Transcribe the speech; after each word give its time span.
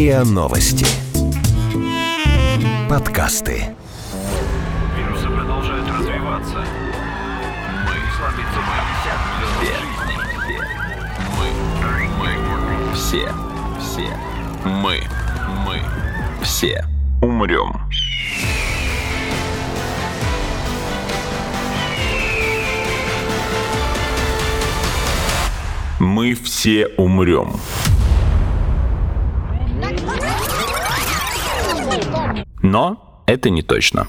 РИА 0.00 0.24
Новости. 0.24 0.86
Подкасты. 2.88 3.76
Вирусы 4.96 5.28
продолжают 5.28 5.86
развиваться. 5.90 6.64
Мы 7.84 7.96
слабится 8.16 8.60
мы. 8.64 8.76
Все. 9.60 9.74
Мы. 11.36 11.48
Мы. 12.18 12.94
Все. 12.94 13.28
Все. 13.78 14.08
Мы. 14.64 15.02
Мы. 15.66 15.82
Все. 16.42 16.82
Умрем. 17.20 17.78
Мы 25.98 26.34
все 26.34 26.86
умрем. 26.96 27.60
Но 32.62 33.22
это 33.26 33.50
не 33.50 33.62
точно. 33.62 34.08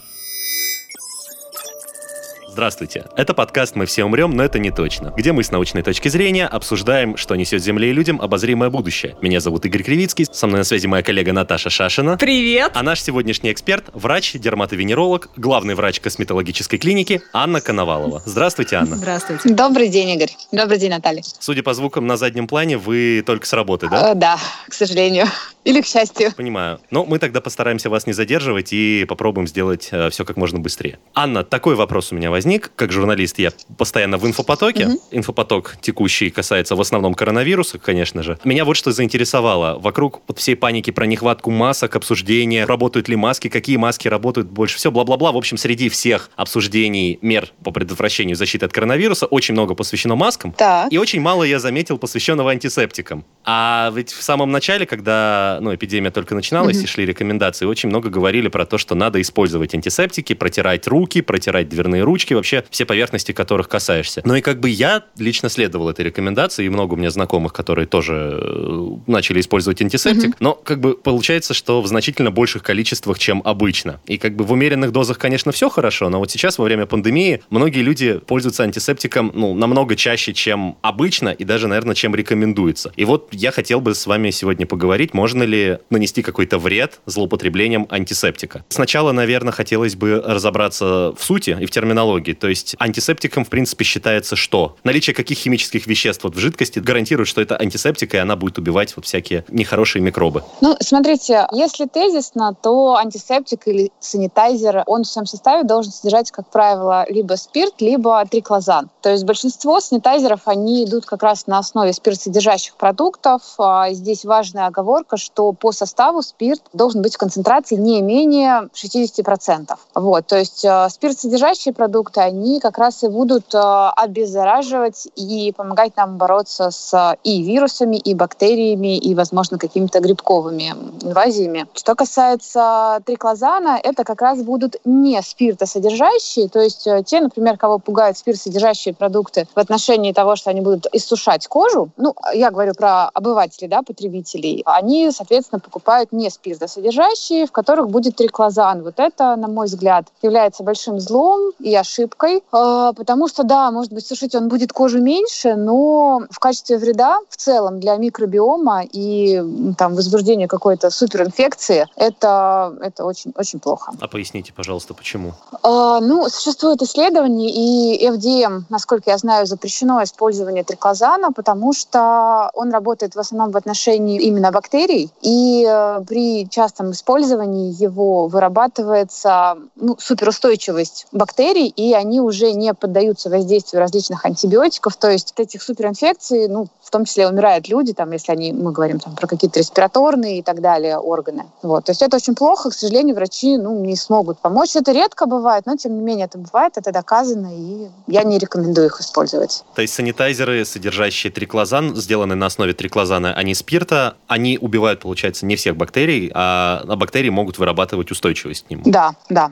Здравствуйте. 2.51 3.05
Это 3.15 3.33
подкаст 3.33 3.77
«Мы 3.77 3.85
все 3.85 4.03
умрем, 4.03 4.31
но 4.31 4.43
это 4.43 4.59
не 4.59 4.71
точно», 4.71 5.13
где 5.15 5.31
мы 5.31 5.41
с 5.41 5.51
научной 5.51 5.83
точки 5.83 6.09
зрения 6.09 6.45
обсуждаем, 6.45 7.15
что 7.15 7.37
несет 7.37 7.63
Земле 7.63 7.91
и 7.91 7.93
людям 7.93 8.19
обозримое 8.19 8.69
будущее. 8.69 9.15
Меня 9.21 9.39
зовут 9.39 9.65
Игорь 9.65 9.83
Кривицкий, 9.83 10.27
со 10.29 10.47
мной 10.47 10.59
на 10.59 10.63
связи 10.65 10.85
моя 10.85 11.01
коллега 11.01 11.31
Наташа 11.31 11.69
Шашина. 11.69 12.17
Привет! 12.17 12.73
А 12.75 12.83
наш 12.83 13.01
сегодняшний 13.01 13.53
эксперт– 13.53 13.85
врач, 13.93 14.33
дерматовенеролог, 14.33 15.29
главный 15.37 15.75
врач 15.75 16.01
косметологической 16.01 16.77
клиники 16.77 17.21
Анна 17.31 17.61
Коновалова. 17.61 18.21
Здравствуйте, 18.25 18.75
Анна. 18.75 18.97
Здравствуйте. 18.97 19.47
Добрый 19.47 19.87
день, 19.87 20.09
Игорь. 20.09 20.31
Добрый 20.51 20.77
день, 20.77 20.89
Наталья. 20.89 21.23
Судя 21.39 21.63
по 21.63 21.73
звукам 21.73 22.05
на 22.05 22.17
заднем 22.17 22.47
плане, 22.47 22.77
вы 22.77 23.23
только 23.25 23.47
с 23.47 23.53
работы, 23.53 23.87
да? 23.87 24.11
Э, 24.11 24.13
да, 24.13 24.37
к 24.67 24.73
сожалению. 24.73 25.27
Или 25.63 25.81
к 25.81 25.85
счастью. 25.85 26.33
Понимаю. 26.35 26.79
Но 26.89 27.05
мы 27.05 27.19
тогда 27.19 27.39
постараемся 27.39 27.89
вас 27.89 28.07
не 28.07 28.13
задерживать 28.13 28.73
и 28.73 29.05
попробуем 29.07 29.47
сделать 29.47 29.89
э, 29.91 30.09
все 30.09 30.25
как 30.25 30.35
можно 30.35 30.59
быстрее. 30.59 30.97
Анна, 31.13 31.43
такой 31.43 31.75
вопрос 31.75 32.11
у 32.11 32.15
меня 32.15 32.31
возник. 32.31 32.40
Как 32.75 32.91
журналист 32.91 33.39
я 33.39 33.51
постоянно 33.77 34.17
в 34.17 34.25
инфопотоке. 34.25 34.87
Мгм. 34.87 34.99
Инфопоток 35.11 35.77
текущий 35.81 36.29
касается 36.29 36.75
в 36.75 36.81
основном 36.81 37.13
коронавируса, 37.13 37.77
конечно 37.79 38.23
же. 38.23 38.37
Меня 38.43 38.65
вот 38.65 38.75
что 38.77 38.91
заинтересовало. 38.91 39.77
Вокруг 39.79 40.21
вот 40.27 40.39
всей 40.39 40.55
паники 40.55 40.91
про 40.91 41.05
нехватку 41.05 41.51
масок, 41.51 41.95
обсуждения, 41.95 42.65
работают 42.65 43.09
ли 43.09 43.15
маски, 43.15 43.47
какие 43.47 43.77
маски 43.77 44.07
работают 44.07 44.49
больше 44.49 44.77
всего, 44.77 44.91
бла-бла-бла. 44.93 45.31
В 45.31 45.37
общем, 45.37 45.57
среди 45.57 45.89
всех 45.89 46.29
обсуждений 46.35 47.17
мер 47.21 47.49
по 47.63 47.71
предотвращению 47.71 48.35
защиты 48.35 48.65
от 48.65 48.73
коронавируса 48.73 49.25
очень 49.25 49.53
много 49.53 49.73
посвящено 49.75 50.15
маскам. 50.15 50.51
Так. 50.53 50.91
И 50.91 50.97
очень 50.97 51.21
мало 51.21 51.43
я 51.43 51.59
заметил 51.59 51.97
посвященного 51.97 52.51
антисептикам. 52.51 53.23
А 53.43 53.91
ведь 53.95 54.11
в 54.11 54.21
самом 54.21 54.51
начале, 54.51 54.85
когда 54.85 55.59
ну, 55.61 55.73
эпидемия 55.73 56.11
только 56.11 56.35
начиналась 56.35 56.77
Мгм. 56.77 56.85
и 56.85 56.87
шли 56.87 57.05
рекомендации, 57.05 57.65
очень 57.65 57.89
много 57.89 58.09
говорили 58.09 58.47
про 58.47 58.65
то, 58.65 58.77
что 58.77 58.95
надо 58.95 59.19
использовать 59.21 59.73
антисептики, 59.73 60.33
протирать 60.33 60.87
руки, 60.87 61.21
протирать 61.21 61.69
дверные 61.69 62.03
ручки, 62.03 62.30
вообще 62.35 62.63
все 62.69 62.85
поверхности, 62.85 63.31
которых 63.31 63.67
касаешься. 63.67 64.21
Ну 64.25 64.35
и 64.35 64.41
как 64.41 64.59
бы 64.59 64.69
я 64.69 65.03
лично 65.17 65.49
следовал 65.49 65.89
этой 65.89 66.05
рекомендации, 66.05 66.65
и 66.65 66.69
много 66.69 66.93
у 66.93 66.97
меня 66.97 67.11
знакомых, 67.11 67.53
которые 67.53 67.87
тоже 67.87 68.39
э, 68.41 68.87
начали 69.07 69.39
использовать 69.39 69.81
антисептик. 69.81 70.29
Мгм. 70.29 70.35
Но 70.39 70.53
как 70.53 70.79
бы 70.79 70.95
получается, 70.95 71.53
что 71.53 71.81
в 71.81 71.87
значительно 71.87 72.31
больших 72.31 72.63
количествах, 72.63 73.19
чем 73.19 73.41
обычно. 73.45 74.01
И 74.05 74.17
как 74.17 74.35
бы 74.35 74.43
в 74.43 74.51
умеренных 74.51 74.91
дозах, 74.91 75.17
конечно, 75.17 75.51
все 75.51 75.69
хорошо, 75.69 76.09
но 76.09 76.19
вот 76.19 76.31
сейчас 76.31 76.57
во 76.57 76.65
время 76.65 76.85
пандемии 76.85 77.41
многие 77.49 77.81
люди 77.81 78.19
пользуются 78.19 78.63
антисептиком 78.63 79.31
ну, 79.33 79.53
намного 79.53 79.95
чаще, 79.95 80.33
чем 80.33 80.77
обычно, 80.81 81.29
и 81.29 81.43
даже, 81.43 81.67
наверное, 81.67 81.95
чем 81.95 82.15
рекомендуется. 82.15 82.91
И 82.95 83.05
вот 83.05 83.29
я 83.31 83.51
хотел 83.51 83.81
бы 83.81 83.95
с 83.95 84.05
вами 84.07 84.31
сегодня 84.31 84.65
поговорить, 84.65 85.13
можно 85.13 85.43
ли 85.43 85.79
нанести 85.89 86.21
какой-то 86.21 86.57
вред 86.57 86.99
злоупотреблением 87.05 87.87
антисептика. 87.89 88.63
Сначала, 88.69 89.11
наверное, 89.11 89.51
хотелось 89.51 89.95
бы 89.95 90.21
разобраться 90.25 91.13
в 91.17 91.23
сути 91.23 91.57
и 91.59 91.65
в 91.65 91.71
терминологии. 91.71 92.20
То 92.23 92.47
есть 92.47 92.75
антисептиком, 92.79 93.45
в 93.45 93.49
принципе, 93.49 93.83
считается 93.83 94.35
что? 94.35 94.75
Наличие 94.83 95.13
каких 95.13 95.37
химических 95.37 95.87
веществ 95.87 96.23
вот 96.23 96.35
в 96.35 96.39
жидкости 96.39 96.79
гарантирует, 96.79 97.27
что 97.27 97.41
это 97.41 97.59
антисептик, 97.59 98.13
и 98.13 98.17
она 98.17 98.35
будет 98.35 98.57
убивать 98.57 98.95
вот 98.95 99.05
всякие 99.05 99.45
нехорошие 99.49 100.01
микробы. 100.01 100.43
Ну, 100.61 100.75
смотрите, 100.79 101.47
если 101.51 101.85
тезисно, 101.85 102.55
то 102.61 102.95
антисептик 102.95 103.67
или 103.67 103.91
санитайзер, 103.99 104.83
он 104.85 105.03
в 105.03 105.07
своем 105.07 105.25
составе 105.25 105.63
должен 105.63 105.91
содержать, 105.91 106.31
как 106.31 106.49
правило, 106.49 107.05
либо 107.09 107.35
спирт, 107.35 107.81
либо 107.81 108.23
триклозан. 108.25 108.89
То 109.01 109.09
есть 109.09 109.23
большинство 109.23 109.79
санитайзеров, 109.79 110.41
они 110.45 110.85
идут 110.85 111.05
как 111.05 111.23
раз 111.23 111.47
на 111.47 111.59
основе 111.59 111.93
спиртсодержащих 111.93 112.75
продуктов. 112.75 113.41
А 113.57 113.91
Здесь 113.93 114.25
важная 114.25 114.67
оговорка, 114.67 115.17
что 115.17 115.51
по 115.53 115.71
составу 115.71 116.21
спирт 116.21 116.61
должен 116.73 117.01
быть 117.01 117.15
в 117.15 117.17
концентрации 117.17 117.75
не 117.75 118.01
менее 118.01 118.69
60%. 118.73 119.77
Вот, 119.95 120.27
то 120.27 120.37
есть 120.37 120.65
э, 120.65 120.89
спиртсодержащие 120.89 121.73
продукты, 121.73 122.10
они 122.17 122.59
как 122.59 122.77
раз 122.77 123.03
и 123.03 123.07
будут 123.07 123.53
э, 123.53 123.59
обеззараживать 123.95 125.07
и 125.15 125.53
помогать 125.55 125.95
нам 125.97 126.17
бороться 126.17 126.71
с 126.71 127.17
и 127.23 127.43
вирусами, 127.43 127.97
и 127.97 128.13
бактериями, 128.13 128.97
и, 128.97 129.15
возможно, 129.15 129.57
какими-то 129.57 129.99
грибковыми 129.99 130.73
инвазиями. 131.01 131.67
Что 131.73 131.95
касается 131.95 133.01
триклозана, 133.05 133.79
это 133.81 134.03
как 134.03 134.21
раз 134.21 134.41
будут 134.41 134.77
не 134.85 135.21
спиртосодержащие, 135.21 136.49
то 136.49 136.59
есть 136.59 136.87
э, 136.87 137.03
те, 137.05 137.21
например, 137.21 137.57
кого 137.57 137.79
пугают 137.79 138.17
спиртосодержащие 138.17 138.93
продукты 138.93 139.47
в 139.53 139.59
отношении 139.59 140.13
того, 140.13 140.35
что 140.35 140.49
они 140.49 140.61
будут 140.61 140.87
иссушать 140.93 141.47
кожу, 141.47 141.89
ну, 141.97 142.15
я 142.33 142.51
говорю 142.51 142.73
про 142.73 143.09
обывателей, 143.09 143.67
да, 143.67 143.81
потребителей, 143.81 144.63
они, 144.65 145.11
соответственно, 145.11 145.59
покупают 145.59 146.11
не 146.11 146.29
спиртосодержащие, 146.29 147.45
в 147.45 147.51
которых 147.51 147.89
будет 147.89 148.15
триклозан. 148.15 148.83
Вот 148.83 148.99
это, 148.99 149.35
на 149.35 149.47
мой 149.47 149.67
взгляд, 149.67 150.05
является 150.21 150.63
большим 150.63 150.99
злом 150.99 151.51
и 151.59 151.75
ошибкой, 151.75 152.00
э, 152.03 152.93
потому 152.95 153.27
что, 153.27 153.43
да, 153.43 153.71
может 153.71 153.91
быть, 153.93 154.05
сушить 154.05 154.35
он 154.35 154.47
будет 154.47 154.73
кожу 154.73 155.01
меньше, 155.01 155.55
но 155.55 156.21
в 156.29 156.39
качестве 156.39 156.77
вреда 156.77 157.19
в 157.29 157.37
целом 157.37 157.79
для 157.79 157.95
микробиома 157.97 158.83
и 158.83 159.41
там 159.77 159.95
возбуждения 159.95 160.47
какой-то 160.47 160.89
суперинфекции 160.89 161.87
это, 161.95 162.73
это 162.81 163.05
очень, 163.05 163.33
очень 163.35 163.59
плохо. 163.59 163.93
А 163.99 164.07
поясните, 164.07 164.53
пожалуйста, 164.53 164.93
почему? 164.93 165.33
А, 165.63 165.99
ну, 165.99 166.27
существует 166.29 166.81
исследование, 166.81 167.49
и 167.49 168.07
FDM, 168.07 168.63
насколько 168.69 169.09
я 169.09 169.17
знаю, 169.17 169.45
запрещено 169.45 170.03
использование 170.03 170.63
триклозана, 170.63 171.31
потому 171.31 171.73
что 171.73 172.49
он 172.53 172.71
работает 172.71 173.15
в 173.15 173.19
основном 173.19 173.51
в 173.51 173.57
отношении 173.57 174.19
именно 174.21 174.51
бактерий, 174.51 175.09
и 175.21 175.65
э, 175.67 176.01
при 176.07 176.49
частом 176.49 176.91
использовании 176.91 177.73
его 177.81 178.27
вырабатывается 178.27 179.57
ну, 179.75 179.95
суперустойчивость 179.99 181.07
бактерий, 181.11 181.67
и 181.67 181.90
они 181.93 182.19
уже 182.19 182.51
не 182.53 182.73
поддаются 182.73 183.29
воздействию 183.29 183.79
различных 183.81 184.25
антибиотиков, 184.25 184.95
то 184.97 185.09
есть 185.09 185.31
от 185.31 185.39
этих 185.39 185.61
суперинфекций, 185.61 186.47
ну, 186.47 186.67
в 186.81 186.89
том 186.89 187.05
числе 187.05 187.27
умирают 187.27 187.67
люди, 187.69 187.93
там, 187.93 188.11
если 188.11 188.31
они, 188.31 188.53
мы 188.53 188.71
говорим 188.71 188.99
там, 188.99 189.15
про 189.15 189.27
какие-то 189.27 189.59
респираторные 189.59 190.39
и 190.39 190.41
так 190.41 190.61
далее 190.61 190.97
органы. 190.97 191.45
Вот. 191.61 191.85
То 191.85 191.91
есть 191.91 192.01
это 192.01 192.17
очень 192.17 192.35
плохо, 192.35 192.69
к 192.69 192.73
сожалению, 192.73 193.15
врачи 193.15 193.57
ну, 193.57 193.79
не 193.83 193.95
смогут 193.95 194.39
помочь. 194.39 194.75
Это 194.75 194.91
редко 194.91 195.25
бывает, 195.25 195.65
но 195.65 195.75
тем 195.75 195.95
не 195.95 196.01
менее 196.01 196.25
это 196.25 196.37
бывает, 196.37 196.73
это 196.77 196.91
доказано, 196.91 197.49
и 197.53 197.87
я 198.07 198.23
не 198.23 198.37
рекомендую 198.37 198.87
их 198.87 198.99
использовать. 198.99 199.63
То 199.75 199.81
есть 199.81 199.93
санитайзеры, 199.93 200.65
содержащие 200.65 201.31
триклозан, 201.31 201.95
сделанные 201.95 202.35
на 202.35 202.47
основе 202.47 202.73
триклозана, 202.73 203.33
а 203.33 203.43
не 203.43 203.53
спирта, 203.55 204.15
они 204.27 204.57
убивают, 204.59 205.01
получается, 205.01 205.45
не 205.45 205.55
всех 205.55 205.75
бактерий, 205.77 206.31
а 206.33 206.61
а 206.87 206.95
бактерии 206.95 207.29
могут 207.29 207.57
вырабатывать 207.57 208.11
устойчивость 208.11 208.65
к 208.67 208.69
нему. 208.69 208.83
Да, 208.85 209.13
да. 209.29 209.51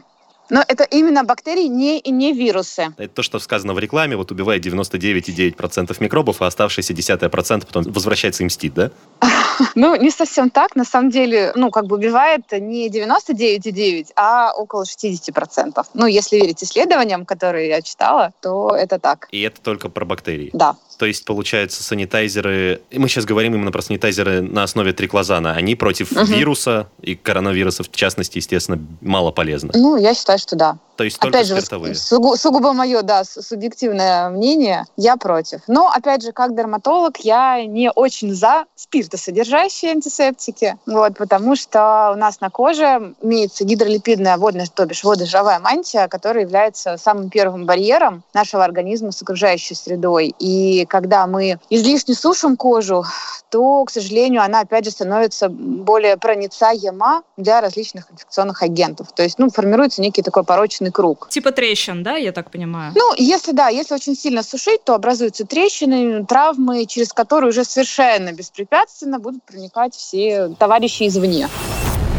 Но 0.50 0.64
это 0.68 0.84
именно 0.84 1.24
бактерии, 1.24 1.68
не, 1.68 2.02
не 2.02 2.34
вирусы. 2.34 2.94
Это 2.98 3.14
то, 3.14 3.24
что 3.24 3.40
сказано 3.40 3.74
в 3.74 3.80
рекламе, 3.80 4.16
вот 4.16 4.32
убивает 4.32 4.66
99,9% 4.66 5.96
микробов, 6.00 6.42
а 6.42 6.48
оставшиеся 6.48 6.94
10% 6.94 7.66
потом 7.66 7.84
возвращается 7.84 8.44
и 8.44 8.46
мстит, 8.46 8.74
да? 8.74 8.92
Ну, 9.76 9.96
не 9.96 10.10
совсем 10.10 10.50
так. 10.50 10.76
На 10.76 10.86
самом 10.86 11.10
деле, 11.10 11.52
ну, 11.56 11.70
как 11.70 11.86
бы 11.86 11.98
убивает 11.98 12.44
не 12.52 12.90
99,9, 12.90 14.12
а 14.16 14.54
около 14.54 14.84
60%. 14.84 15.86
Ну, 15.94 16.06
если 16.06 16.38
верить 16.38 16.64
исследованиям, 16.64 17.26
которые 17.26 17.68
я 17.68 17.82
читала, 17.82 18.32
то 18.42 18.70
это 18.76 19.00
так. 19.00 19.28
И 19.32 19.42
это 19.42 19.62
только 19.62 19.90
про 19.90 20.06
бактерии. 20.06 20.50
Да. 20.54 20.76
То 21.00 21.06
есть, 21.06 21.24
получается, 21.24 21.82
санитайзеры... 21.82 22.82
Мы 22.92 23.08
сейчас 23.08 23.24
говорим 23.24 23.56
именно 23.56 23.72
про 23.72 23.82
санитайзеры 23.82 24.42
на 24.42 24.64
основе 24.64 24.92
триклозана. 24.92 25.54
Они 25.54 25.76
против 25.76 26.12
Мгм. 26.12 26.26
вируса 26.26 26.90
и 27.02 27.16
коронавирусов, 27.16 27.88
в 27.88 27.96
частности, 27.96 28.38
естественно, 28.40 28.80
мало 29.00 29.32
полезны. 29.32 29.72
Ну, 29.76 29.96
я 29.96 30.14
считаю, 30.14 30.40
что 30.40 30.58
да. 30.58 30.78
То 30.98 31.06
есть 31.06 31.18
только 31.18 31.38
Опять 31.38 31.48
же, 31.48 31.56
спиртовые. 31.62 31.94
сугу- 31.96 32.36
сугубо 32.36 32.74
мое, 32.74 33.02
да, 33.04 33.24
су- 33.24 33.42
субъективное 33.42 34.28
мнение, 34.30 34.84
я 34.98 35.16
против. 35.16 35.62
Но, 35.68 35.88
опять 35.88 36.22
же, 36.22 36.34
как 36.34 36.54
дерматолог, 36.54 37.16
я 37.20 37.64
не 37.66 37.90
очень 37.90 38.36
за 38.36 38.66
спиртосодержащие 38.76 39.92
антисептики, 39.92 40.76
вот, 40.86 41.18
потому 41.18 41.56
что 41.56 42.12
у 42.14 42.18
нас 42.18 42.42
на 42.42 42.50
коже 42.50 43.14
имеется 43.22 43.64
гидролипидная 43.64 44.36
водная, 44.36 44.68
то 44.74 44.86
бишь 44.86 45.06
водожировая 45.06 45.60
мантия, 45.60 46.10
которая 46.10 46.44
является 46.44 46.98
самым 46.98 47.30
первым 47.30 47.66
барьером 47.66 48.24
нашего 48.34 48.66
организма 48.66 49.14
с 49.14 49.22
окружающей 49.22 49.76
средой. 49.76 50.36
И 50.40 50.86
когда 50.90 51.26
мы 51.28 51.60
излишне 51.70 52.14
сушим 52.16 52.58
кожу, 52.58 53.06
то, 53.50 53.84
к 53.86 53.90
сожалению, 53.90 54.42
она, 54.42 54.62
опять 54.62 54.86
же, 54.86 54.92
становится 54.92 55.50
более 55.50 56.18
проницаема 56.18 57.24
для 57.38 57.62
различных 57.62 58.12
инфекционных 58.12 58.62
агентов. 58.62 59.12
То 59.14 59.24
есть, 59.24 59.40
ну, 59.40 59.50
формируется 59.50 60.02
некий 60.02 60.22
такой 60.22 60.44
порочный 60.44 60.92
круг. 60.92 61.30
Типа 61.30 61.52
трещин, 61.52 62.04
да, 62.04 62.16
я 62.16 62.32
так 62.32 62.52
понимаю? 62.52 62.94
Ну, 62.96 63.14
если, 63.18 63.52
да, 63.52 63.70
если 63.70 63.96
очень 63.96 64.16
сильно 64.16 64.44
сушить, 64.44 64.84
то 64.84 64.94
образуются 64.94 65.46
трещины, 65.46 66.26
травмы, 66.26 66.86
через 66.86 67.14
которые 67.14 67.50
уже 67.50 67.64
совершенно 67.64 68.32
беспрепятственно 68.32 69.20
будут 69.20 69.44
проникать 69.44 69.96
все 69.96 70.50
товарищи 70.60 71.08
извне. 71.08 71.50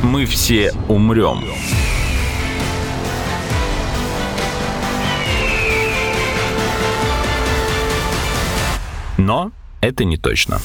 Мы 0.02 0.24
все 0.26 0.72
умрем. 0.88 1.44
Но 9.20 9.52
это 9.82 10.04
не 10.04 10.16
точно. 10.16 10.58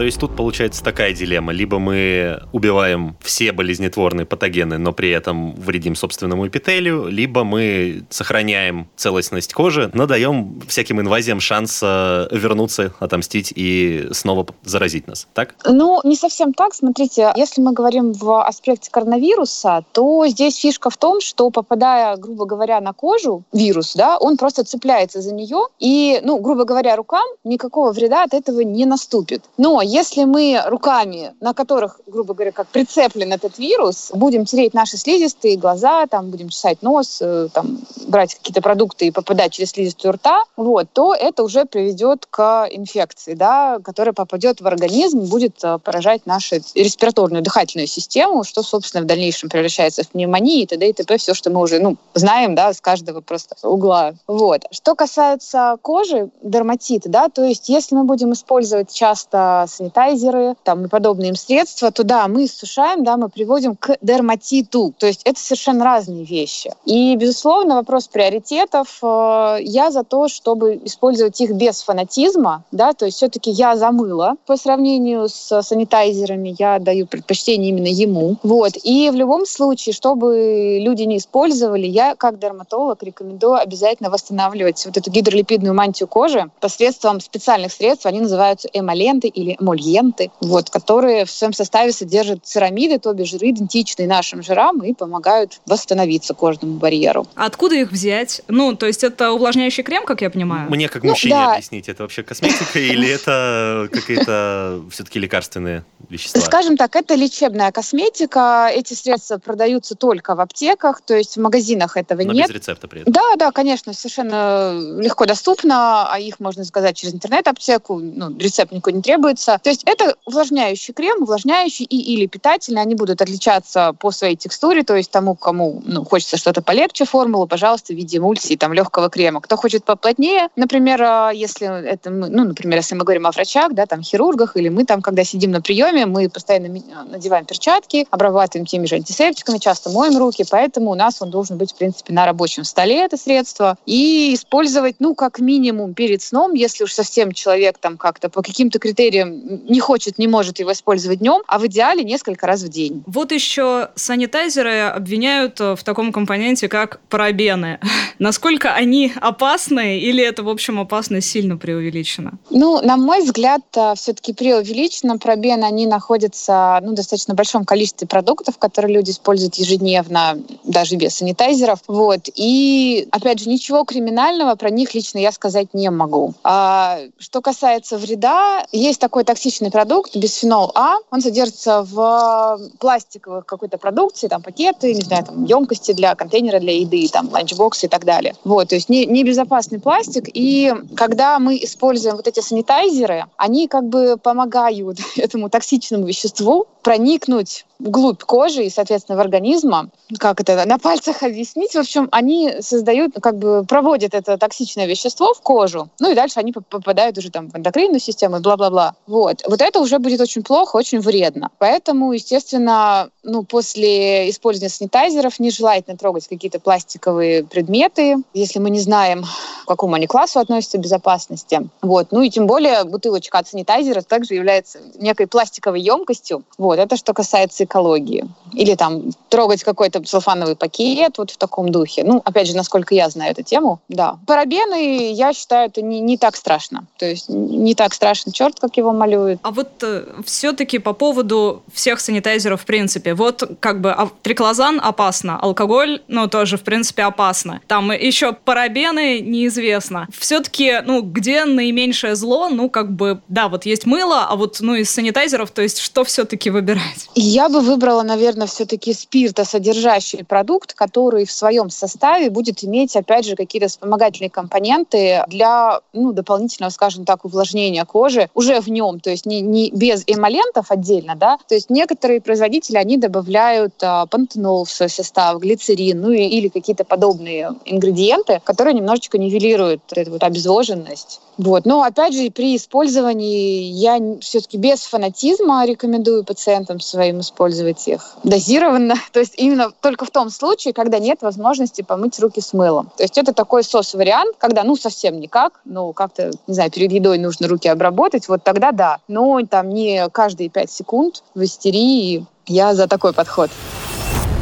То 0.00 0.06
есть 0.06 0.18
тут 0.18 0.34
получается 0.34 0.82
такая 0.82 1.12
дилемма. 1.12 1.52
Либо 1.52 1.78
мы 1.78 2.40
убиваем 2.52 3.18
все 3.20 3.52
болезнетворные 3.52 4.24
патогены, 4.24 4.78
но 4.78 4.92
при 4.92 5.10
этом 5.10 5.54
вредим 5.56 5.94
собственному 5.94 6.48
эпителию, 6.48 7.08
либо 7.08 7.44
мы 7.44 8.04
сохраняем 8.08 8.88
целостность 8.96 9.52
кожи, 9.52 9.90
но 9.92 10.06
даем 10.06 10.62
всяким 10.66 11.02
инвазиям 11.02 11.38
шанс 11.38 11.82
вернуться, 11.82 12.94
отомстить 12.98 13.52
и 13.54 14.08
снова 14.12 14.46
заразить 14.64 15.06
нас. 15.06 15.28
Так? 15.34 15.54
Ну, 15.66 16.00
не 16.02 16.16
совсем 16.16 16.54
так. 16.54 16.72
Смотрите, 16.72 17.34
если 17.36 17.60
мы 17.60 17.74
говорим 17.74 18.12
в 18.14 18.42
аспекте 18.42 18.90
коронавируса, 18.90 19.84
то 19.92 20.26
здесь 20.28 20.56
фишка 20.56 20.88
в 20.88 20.96
том, 20.96 21.20
что 21.20 21.50
попадая, 21.50 22.16
грубо 22.16 22.46
говоря, 22.46 22.80
на 22.80 22.94
кожу, 22.94 23.42
вирус, 23.52 23.92
да, 23.94 24.16
он 24.16 24.38
просто 24.38 24.64
цепляется 24.64 25.20
за 25.20 25.34
нее, 25.34 25.66
и, 25.78 26.22
ну, 26.24 26.38
грубо 26.38 26.64
говоря, 26.64 26.96
рукам 26.96 27.26
никакого 27.44 27.92
вреда 27.92 28.24
от 28.24 28.32
этого 28.32 28.60
не 28.60 28.86
наступит. 28.86 29.44
Но 29.58 29.82
если 29.90 30.24
мы 30.24 30.62
руками, 30.66 31.34
на 31.40 31.52
которых, 31.52 32.00
грубо 32.06 32.34
говоря, 32.34 32.52
как 32.52 32.68
прицеплен 32.68 33.32
этот 33.32 33.58
вирус, 33.58 34.10
будем 34.14 34.44
тереть 34.44 34.72
наши 34.72 34.96
слизистые 34.96 35.56
глаза, 35.56 36.06
там, 36.06 36.30
будем 36.30 36.48
чесать 36.48 36.82
нос, 36.82 37.18
э, 37.20 37.48
там, 37.52 37.80
брать 38.06 38.36
какие-то 38.36 38.62
продукты 38.62 39.08
и 39.08 39.10
попадать 39.10 39.52
через 39.52 39.70
слизистую 39.70 40.12
рта, 40.12 40.44
вот, 40.56 40.88
то 40.92 41.14
это 41.14 41.42
уже 41.42 41.64
приведет 41.64 42.26
к 42.30 42.68
инфекции, 42.70 43.34
да, 43.34 43.78
которая 43.82 44.12
попадет 44.12 44.60
в 44.60 44.66
организм, 44.66 45.20
будет 45.20 45.62
э, 45.64 45.78
поражать 45.78 46.24
нашу 46.24 46.56
респираторную 46.74 47.42
дыхательную 47.42 47.88
систему, 47.88 48.44
что, 48.44 48.62
собственно, 48.62 49.02
в 49.02 49.06
дальнейшем 49.06 49.48
превращается 49.48 50.04
в 50.04 50.08
пневмонию 50.10 50.62
и 50.62 50.66
т.д. 50.66 50.88
и 50.88 50.92
т.п. 50.92 51.18
Все, 51.18 51.34
что 51.34 51.50
мы 51.50 51.60
уже 51.60 51.80
ну, 51.80 51.96
знаем 52.14 52.54
да, 52.54 52.72
с 52.72 52.80
каждого 52.80 53.20
просто 53.20 53.56
угла. 53.62 54.14
Вот. 54.28 54.62
Что 54.70 54.94
касается 54.94 55.76
кожи, 55.82 56.30
дерматита, 56.42 57.08
да, 57.08 57.28
то 57.28 57.42
есть 57.42 57.68
если 57.68 57.96
мы 57.96 58.04
будем 58.04 58.32
использовать 58.32 58.92
часто 58.92 59.66
санитайзеры 59.80 60.54
там, 60.62 60.84
и 60.84 60.88
подобные 60.88 61.30
им 61.30 61.36
средства, 61.36 61.90
то 61.90 62.04
да, 62.04 62.28
мы 62.28 62.46
сушаем, 62.46 63.02
да, 63.02 63.16
мы 63.16 63.28
приводим 63.28 63.76
к 63.76 63.96
дерматиту. 64.02 64.92
То 64.98 65.06
есть 65.06 65.22
это 65.24 65.40
совершенно 65.40 65.84
разные 65.84 66.24
вещи. 66.24 66.72
И, 66.84 67.16
безусловно, 67.16 67.76
вопрос 67.76 68.08
приоритетов. 68.08 68.98
Э, 69.02 69.56
я 69.60 69.90
за 69.90 70.04
то, 70.04 70.28
чтобы 70.28 70.80
использовать 70.84 71.40
их 71.40 71.52
без 71.52 71.82
фанатизма, 71.82 72.64
да, 72.72 72.92
то 72.92 73.06
есть 73.06 73.16
все-таки 73.16 73.50
я 73.50 73.76
замыла 73.76 74.34
по 74.46 74.56
сравнению 74.56 75.28
с 75.28 75.62
санитайзерами, 75.62 76.54
я 76.58 76.78
даю 76.78 77.06
предпочтение 77.06 77.70
именно 77.70 77.88
ему. 77.88 78.36
Вот. 78.42 78.72
И 78.82 79.08
в 79.10 79.14
любом 79.14 79.46
случае, 79.46 79.94
чтобы 79.94 80.78
люди 80.80 81.02
не 81.02 81.16
использовали, 81.16 81.86
я 81.86 82.14
как 82.14 82.38
дерматолог 82.38 83.02
рекомендую 83.02 83.54
обязательно 83.54 84.10
восстанавливать 84.10 84.84
вот 84.84 84.96
эту 84.96 85.10
гидролипидную 85.10 85.74
мантию 85.74 86.08
кожи 86.08 86.50
посредством 86.60 87.20
специальных 87.20 87.72
средств, 87.72 88.06
они 88.06 88.20
называются 88.20 88.68
эмоленты 88.72 89.28
или 89.28 89.56
эмольенты, 89.70 90.30
вот, 90.40 90.70
которые 90.70 91.24
в 91.24 91.30
своем 91.30 91.52
составе 91.52 91.92
содержат 91.92 92.44
церамиды, 92.44 92.98
то 92.98 93.12
бишь 93.12 93.30
жиры, 93.30 93.50
идентичные 93.50 94.08
нашим 94.08 94.42
жирам 94.42 94.82
и 94.82 94.92
помогают 94.92 95.60
восстановиться 95.66 96.34
кожному 96.34 96.78
барьеру. 96.78 97.26
А 97.34 97.46
откуда 97.46 97.76
их 97.76 97.92
взять? 97.92 98.42
Ну, 98.48 98.74
то 98.74 98.86
есть 98.86 99.04
это 99.04 99.32
увлажняющий 99.32 99.82
крем, 99.82 100.04
как 100.04 100.22
я 100.22 100.30
понимаю? 100.30 100.70
Мне 100.70 100.88
как 100.88 101.02
ну, 101.02 101.10
мужчине 101.10 101.34
да. 101.34 101.54
объяснить, 101.54 101.88
это 101.88 102.02
вообще 102.02 102.22
косметика 102.22 102.78
или 102.78 103.08
это 103.14 103.88
какие-то 103.90 104.82
все-таки 104.90 105.18
лекарственные 105.18 105.84
вещества? 106.08 106.40
Скажем 106.40 106.76
так, 106.76 106.96
это 106.96 107.14
лечебная 107.14 107.72
косметика. 107.72 108.70
Эти 108.72 108.94
средства 108.94 109.38
продаются 109.38 109.94
только 109.94 110.34
в 110.34 110.40
аптеках, 110.40 111.00
то 111.02 111.14
есть 111.14 111.36
в 111.36 111.40
магазинах 111.40 111.96
этого 111.96 112.22
Но 112.22 112.32
нет. 112.32 112.48
без 112.48 112.54
рецепта 112.54 112.88
при 112.88 113.02
этом? 113.02 113.12
Да, 113.12 113.36
да, 113.38 113.50
конечно, 113.52 113.92
совершенно 113.92 115.00
легко 115.00 115.26
доступно, 115.26 116.12
а 116.12 116.18
их 116.18 116.40
можно 116.40 116.64
заказать 116.64 116.96
через 116.96 117.14
интернет-аптеку, 117.14 117.98
ну, 117.98 118.36
рецепт 118.38 118.72
никакой 118.72 118.94
не 118.94 119.02
требуется. 119.02 119.49
То 119.58 119.70
есть 119.70 119.82
это 119.84 120.16
увлажняющий 120.24 120.94
крем, 120.94 121.22
увлажняющий 121.22 121.84
и 121.84 122.14
или 122.14 122.26
питательный. 122.26 122.82
Они 122.82 122.94
будут 122.94 123.22
отличаться 123.22 123.94
по 123.98 124.10
своей 124.10 124.36
текстуре, 124.36 124.82
то 124.82 124.96
есть 124.96 125.10
тому, 125.10 125.34
кому 125.34 125.82
ну, 125.84 126.04
хочется 126.04 126.36
что-то 126.36 126.62
полегче 126.62 127.04
формулу, 127.04 127.46
пожалуйста, 127.46 127.92
в 127.92 127.96
виде 127.96 128.18
эмульсии, 128.18 128.56
там, 128.56 128.72
легкого 128.72 129.10
крема. 129.10 129.40
Кто 129.40 129.56
хочет 129.56 129.84
поплотнее, 129.84 130.48
например, 130.56 131.02
а, 131.02 131.30
если 131.30 131.88
это 131.88 132.10
мы, 132.10 132.28
ну, 132.28 132.44
например, 132.44 132.78
если 132.78 132.94
мы 132.94 133.04
говорим 133.04 133.26
о 133.26 133.32
врачах, 133.32 133.72
да, 133.72 133.86
там, 133.86 134.02
хирургах, 134.02 134.56
или 134.56 134.68
мы 134.68 134.84
там, 134.84 135.02
когда 135.02 135.24
сидим 135.24 135.50
на 135.50 135.60
приеме, 135.60 136.06
мы 136.06 136.28
постоянно 136.28 136.68
надеваем 137.08 137.44
перчатки, 137.44 138.06
обрабатываем 138.10 138.66
теми 138.66 138.86
же 138.86 138.96
антисептиками, 138.96 139.58
часто 139.58 139.90
моем 139.90 140.16
руки, 140.18 140.44
поэтому 140.48 140.90
у 140.90 140.94
нас 140.94 141.20
он 141.20 141.30
должен 141.30 141.58
быть, 141.58 141.72
в 141.72 141.76
принципе, 141.76 142.12
на 142.12 142.26
рабочем 142.26 142.64
столе, 142.64 143.04
это 143.04 143.16
средство, 143.16 143.76
и 143.86 144.34
использовать, 144.34 144.96
ну, 144.98 145.14
как 145.14 145.38
минимум 145.38 145.94
перед 145.94 146.22
сном, 146.22 146.54
если 146.54 146.84
уж 146.84 146.92
совсем 146.92 147.32
человек 147.32 147.78
там 147.78 147.96
как-то 147.96 148.28
по 148.28 148.42
каким-то 148.42 148.78
критериям 148.78 149.39
не 149.68 149.80
хочет, 149.80 150.18
не 150.18 150.28
может 150.28 150.58
его 150.58 150.72
использовать 150.72 151.18
днем, 151.18 151.42
а 151.46 151.58
в 151.58 151.66
идеале 151.66 152.04
несколько 152.04 152.46
раз 152.46 152.62
в 152.62 152.68
день. 152.68 153.02
Вот 153.06 153.32
еще 153.32 153.90
санитайзеры 153.94 154.80
обвиняют 154.80 155.60
э, 155.60 155.76
в 155.76 155.82
таком 155.84 156.12
компоненте, 156.12 156.68
как 156.68 157.00
парабены. 157.08 157.80
Насколько 158.18 158.72
они 158.74 159.12
опасны 159.20 159.98
или 159.98 160.22
это, 160.22 160.42
в 160.42 160.48
общем, 160.48 160.80
опасность 160.80 161.30
сильно 161.30 161.56
преувеличена? 161.56 162.32
Ну, 162.50 162.80
на 162.82 162.96
мой 162.96 163.22
взгляд, 163.22 163.62
э, 163.76 163.94
все-таки 163.96 164.32
преувеличено. 164.32 165.18
Парабены, 165.18 165.64
они 165.64 165.86
находятся 165.86 166.80
ну, 166.82 166.92
в 166.92 166.94
достаточно 166.94 167.34
большом 167.34 167.64
количестве 167.64 168.06
продуктов, 168.06 168.58
которые 168.58 168.94
люди 168.94 169.10
используют 169.10 169.54
ежедневно, 169.56 170.38
даже 170.64 170.96
без 170.96 171.14
санитайзеров. 171.14 171.80
Вот. 171.86 172.28
И, 172.34 173.08
опять 173.10 173.40
же, 173.40 173.48
ничего 173.48 173.84
криминального 173.84 174.54
про 174.54 174.70
них 174.70 174.94
лично 174.94 175.18
я 175.18 175.32
сказать 175.32 175.74
не 175.74 175.90
могу. 175.90 176.34
А, 176.42 176.98
что 177.18 177.40
касается 177.40 177.98
вреда, 177.98 178.64
есть 178.72 179.00
такой 179.00 179.24
токсичный 179.30 179.70
продукт, 179.70 180.16
бисфенол 180.16 180.72
А. 180.74 180.96
Он 181.12 181.20
содержится 181.20 181.86
в 181.88 182.58
пластиковых 182.80 183.46
какой-то 183.46 183.78
продукции, 183.78 184.26
там 184.26 184.42
пакеты, 184.42 184.92
не 184.92 185.02
знаю, 185.02 185.24
там 185.24 185.44
емкости 185.44 185.92
для 185.92 186.16
контейнера 186.16 186.58
для 186.58 186.76
еды, 186.76 187.08
там 187.12 187.28
ланчбоксы 187.30 187.86
и 187.86 187.88
так 187.88 188.04
далее. 188.04 188.34
Вот, 188.42 188.70
то 188.70 188.74
есть 188.74 188.88
не, 188.88 189.06
небезопасный 189.06 189.78
пластик. 189.78 190.24
И 190.34 190.74
когда 190.96 191.38
мы 191.38 191.56
используем 191.62 192.16
вот 192.16 192.26
эти 192.26 192.40
санитайзеры, 192.40 193.26
они 193.36 193.68
как 193.68 193.84
бы 193.84 194.16
помогают 194.20 194.98
этому 195.16 195.48
токсичному 195.48 196.06
веществу 196.06 196.66
проникнуть 196.82 197.64
вглубь 197.80 198.22
кожи 198.22 198.64
и, 198.64 198.70
соответственно, 198.70 199.16
в 199.16 199.20
организма. 199.20 199.88
Как 200.18 200.40
это 200.40 200.64
на 200.66 200.78
пальцах 200.78 201.22
объяснить? 201.22 201.74
В 201.74 201.78
общем, 201.78 202.08
они 202.12 202.56
создают, 202.60 203.14
как 203.20 203.38
бы 203.38 203.64
проводят 203.66 204.14
это 204.14 204.36
токсичное 204.36 204.86
вещество 204.86 205.32
в 205.34 205.40
кожу, 205.40 205.88
ну 205.98 206.10
и 206.10 206.14
дальше 206.14 206.40
они 206.40 206.52
попадают 206.52 207.16
уже 207.18 207.30
там 207.30 207.48
в 207.48 207.56
эндокринную 207.56 208.00
систему 208.00 208.36
и 208.36 208.40
бла-бла-бла. 208.40 208.94
Вот. 209.06 209.42
Вот 209.46 209.62
это 209.62 209.80
уже 209.80 209.98
будет 209.98 210.20
очень 210.20 210.42
плохо, 210.42 210.76
очень 210.76 211.00
вредно. 211.00 211.50
Поэтому, 211.58 212.12
естественно, 212.12 213.10
ну, 213.22 213.44
после 213.44 214.28
использования 214.30 214.70
санитайзеров 214.70 215.38
нежелательно 215.38 215.96
трогать 215.96 216.28
какие-то 216.28 216.60
пластиковые 216.60 217.44
предметы, 217.44 218.16
если 218.34 218.58
мы 218.58 218.70
не 218.70 218.80
знаем, 218.80 219.24
к 219.64 219.68
какому 219.68 219.94
они 219.94 220.06
классу 220.06 220.40
относятся 220.40 220.78
безопасности. 220.78 221.68
Вот. 221.82 222.08
Ну 222.10 222.22
и 222.22 222.30
тем 222.30 222.46
более 222.46 222.84
бутылочка 222.84 223.38
от 223.38 223.48
санитайзера 223.48 224.02
также 224.02 224.34
является 224.34 224.80
некой 224.96 225.26
пластиковой 225.26 225.80
емкостью. 225.80 226.42
Вот. 226.58 226.69
Это 226.78 226.96
что 226.96 227.12
касается 227.14 227.64
экологии. 227.64 228.26
Или 228.52 228.74
там 228.74 229.12
трогать 229.28 229.62
какой-то 229.62 230.02
целлофановый 230.02 230.56
пакет 230.56 231.18
вот 231.18 231.30
в 231.30 231.36
таком 231.36 231.70
духе. 231.70 232.04
Ну, 232.04 232.20
опять 232.24 232.46
же, 232.46 232.56
насколько 232.56 232.94
я 232.94 233.08
знаю 233.08 233.32
эту 233.32 233.42
тему, 233.42 233.80
да. 233.88 234.18
Парабены, 234.26 235.12
я 235.12 235.32
считаю, 235.32 235.68
это 235.68 235.82
не, 235.82 236.00
не 236.00 236.18
так 236.18 236.36
страшно. 236.36 236.84
То 236.98 237.06
есть 237.06 237.28
не 237.28 237.74
так 237.74 237.94
страшно 237.94 238.32
черт, 238.32 238.58
как 238.60 238.76
его 238.76 238.92
малюют. 238.92 239.40
А 239.42 239.50
вот 239.50 239.82
э, 239.82 240.04
все-таки 240.24 240.78
по 240.78 240.92
поводу 240.92 241.62
всех 241.72 242.00
санитайзеров 242.00 242.62
в 242.62 242.64
принципе. 242.66 243.14
Вот 243.14 243.42
как 243.60 243.80
бы 243.80 243.92
а, 243.92 244.08
триклозан 244.22 244.80
опасно, 244.82 245.38
алкоголь, 245.38 246.02
ну, 246.08 246.28
тоже 246.28 246.56
в 246.56 246.62
принципе 246.62 247.02
опасно. 247.02 247.60
Там 247.66 247.90
еще 247.92 248.32
парабены 248.32 249.20
неизвестно. 249.20 250.08
Все-таки, 250.16 250.80
ну, 250.84 251.02
где 251.02 251.44
наименьшее 251.44 252.14
зло? 252.14 252.48
Ну, 252.48 252.68
как 252.68 252.92
бы, 252.92 253.20
да, 253.28 253.48
вот 253.48 253.66
есть 253.66 253.86
мыло, 253.86 254.26
а 254.28 254.36
вот, 254.36 254.58
ну, 254.60 254.74
из 254.74 254.90
санитайзеров, 254.90 255.50
то 255.50 255.62
есть 255.62 255.78
что 255.78 256.04
все-таки 256.04 256.50
выбирать? 256.60 257.08
Я 257.14 257.48
бы 257.48 257.60
выбрала, 257.60 258.02
наверное, 258.02 258.46
все-таки 258.46 258.92
спиртосодержащий 258.92 260.24
продукт, 260.24 260.74
который 260.74 261.24
в 261.24 261.32
своем 261.32 261.70
составе 261.70 262.30
будет 262.30 262.62
иметь, 262.64 262.96
опять 262.96 263.26
же, 263.26 263.36
какие-то 263.36 263.68
вспомогательные 263.68 264.30
компоненты 264.30 265.24
для 265.26 265.80
ну, 265.92 266.12
дополнительного, 266.12 266.70
скажем 266.70 267.04
так, 267.04 267.24
увлажнения 267.24 267.84
кожи 267.84 268.28
уже 268.34 268.60
в 268.60 268.68
нем, 268.68 269.00
то 269.00 269.10
есть 269.10 269.26
не, 269.26 269.40
не 269.40 269.70
без 269.70 270.04
эмолентов 270.06 270.70
отдельно, 270.70 271.14
да, 271.16 271.38
то 271.48 271.54
есть 271.54 271.70
некоторые 271.70 272.20
производители, 272.20 272.76
они 272.76 272.96
добавляют 272.96 273.74
а, 273.82 274.06
пантенол 274.06 274.64
в 274.64 274.70
свой 274.70 274.88
состав, 274.88 275.40
глицерин, 275.40 276.00
ну 276.00 276.10
и, 276.10 276.22
или 276.22 276.48
какие-то 276.48 276.84
подобные 276.84 277.50
ингредиенты, 277.64 278.40
которые 278.44 278.74
немножечко 278.74 279.18
нивелируют 279.18 279.82
эту 279.92 280.12
вот 280.12 280.22
обезвоженность. 280.22 281.20
Вот. 281.38 281.64
Но 281.64 281.82
опять 281.82 282.14
же, 282.14 282.30
при 282.30 282.54
использовании 282.54 283.62
я 283.62 283.98
все-таки 284.20 284.58
без 284.58 284.82
фанатизма 284.82 285.64
рекомендую 285.64 286.22
пациентам 286.50 286.80
своим 286.80 287.20
использовать 287.20 287.86
их 287.86 288.00
дозированно. 288.24 288.94
То 289.12 289.20
есть 289.20 289.34
именно 289.36 289.70
только 289.80 290.04
в 290.04 290.10
том 290.10 290.30
случае, 290.30 290.74
когда 290.74 290.98
нет 290.98 291.22
возможности 291.22 291.82
помыть 291.82 292.18
руки 292.18 292.40
с 292.40 292.52
мылом. 292.52 292.90
То 292.96 293.04
есть 293.04 293.18
это 293.18 293.32
такой 293.32 293.62
сос-вариант, 293.62 294.36
когда 294.38 294.64
ну 294.64 294.74
совсем 294.76 295.20
никак, 295.20 295.60
ну 295.64 295.92
как-то, 295.92 296.32
не 296.48 296.54
знаю, 296.54 296.70
перед 296.70 296.90
едой 296.90 297.18
нужно 297.18 297.46
руки 297.46 297.68
обработать, 297.68 298.28
вот 298.28 298.42
тогда 298.42 298.72
да. 298.72 298.98
Но 299.06 299.40
там 299.48 299.70
не 299.70 300.08
каждые 300.08 300.50
пять 300.50 300.70
секунд 300.70 301.22
в 301.34 301.42
истерии. 301.42 302.26
Я 302.46 302.74
за 302.74 302.88
такой 302.88 303.12
подход. 303.12 303.50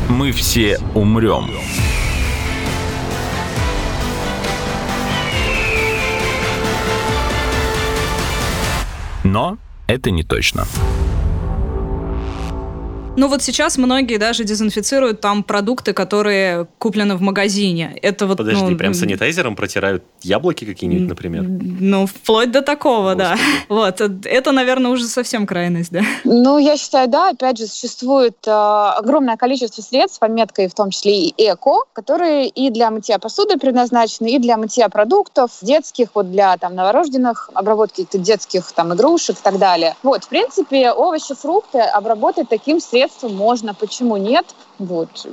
Мы 0.09 0.33
все 0.33 0.79
умрем. 0.95 1.51
Но 9.25 9.59
это 9.87 10.11
не 10.11 10.23
точно. 10.23 10.65
Ну 13.19 13.27
вот 13.27 13.43
сейчас 13.43 13.79
многие 13.79 14.17
даже 14.17 14.45
дезинфицируют 14.45 15.21
там 15.21 15.43
продукты, 15.43 15.93
которые 15.93 16.69
куплены 16.79 17.17
в 17.17 17.21
магазине. 17.21 17.99
Это 18.01 18.29
вот, 18.29 18.37
Подожди, 18.39 18.65
ну, 18.65 18.77
прям 18.77 18.95
санитайзером 18.95 19.57
протирают 19.57 20.05
яблоки 20.23 20.65
какие-нибудь, 20.65 21.09
например? 21.09 21.43
Ну, 21.43 22.07
вплоть 22.07 22.53
до 22.53 22.63
такого, 22.63 23.17
да. 23.17 23.37
Вот, 23.69 24.01
это, 24.01 24.53
наверное, 24.53 24.93
уже 24.93 25.05
совсем 25.07 25.49
крайность, 25.49 25.91
да. 25.91 26.03
Ну, 26.23 26.59
я 26.59 26.77
считаю, 26.77 27.09
да. 27.09 27.31
Опять 27.31 27.59
же, 27.59 27.67
существует 27.67 28.37
э, 28.47 28.51
огромное 28.51 29.37
количество 29.37 29.83
средств 29.83 30.17
с 30.17 30.19
пометкой, 30.21 30.69
в 30.69 30.75
том 30.75 30.91
числе 30.91 31.25
и 31.25 31.35
эко, 31.37 31.87
которые 31.93 32.47
и 32.49 32.71
для 32.71 32.93
мытья 32.93 33.19
посуды 33.19 33.59
предназначены, 33.59 34.29
и 34.29 34.39
для 34.39 34.57
мытья 34.57 34.89
продуктов 34.89 35.51
детских, 35.61 36.11
вот 36.15 36.31
для 36.31 36.57
там 36.57 36.77
новорожденных, 36.77 37.51
обработки 37.53 38.07
детских 38.13 38.71
там 38.71 38.95
игрушек 38.95 39.37
и 39.41 39.43
так 39.43 39.59
далее. 39.59 39.97
Вот, 40.05 40.23
в 40.23 40.29
принципе, 40.29 40.93
овощи, 40.93 41.35
фрукты 41.35 41.81
обработать 41.81 42.49
таким 42.49 42.81
средством 42.81 43.08
средством 43.09 43.35
можно, 43.35 43.75
почему 43.75 44.17
нет? 44.17 44.47
Вот. 44.79 45.27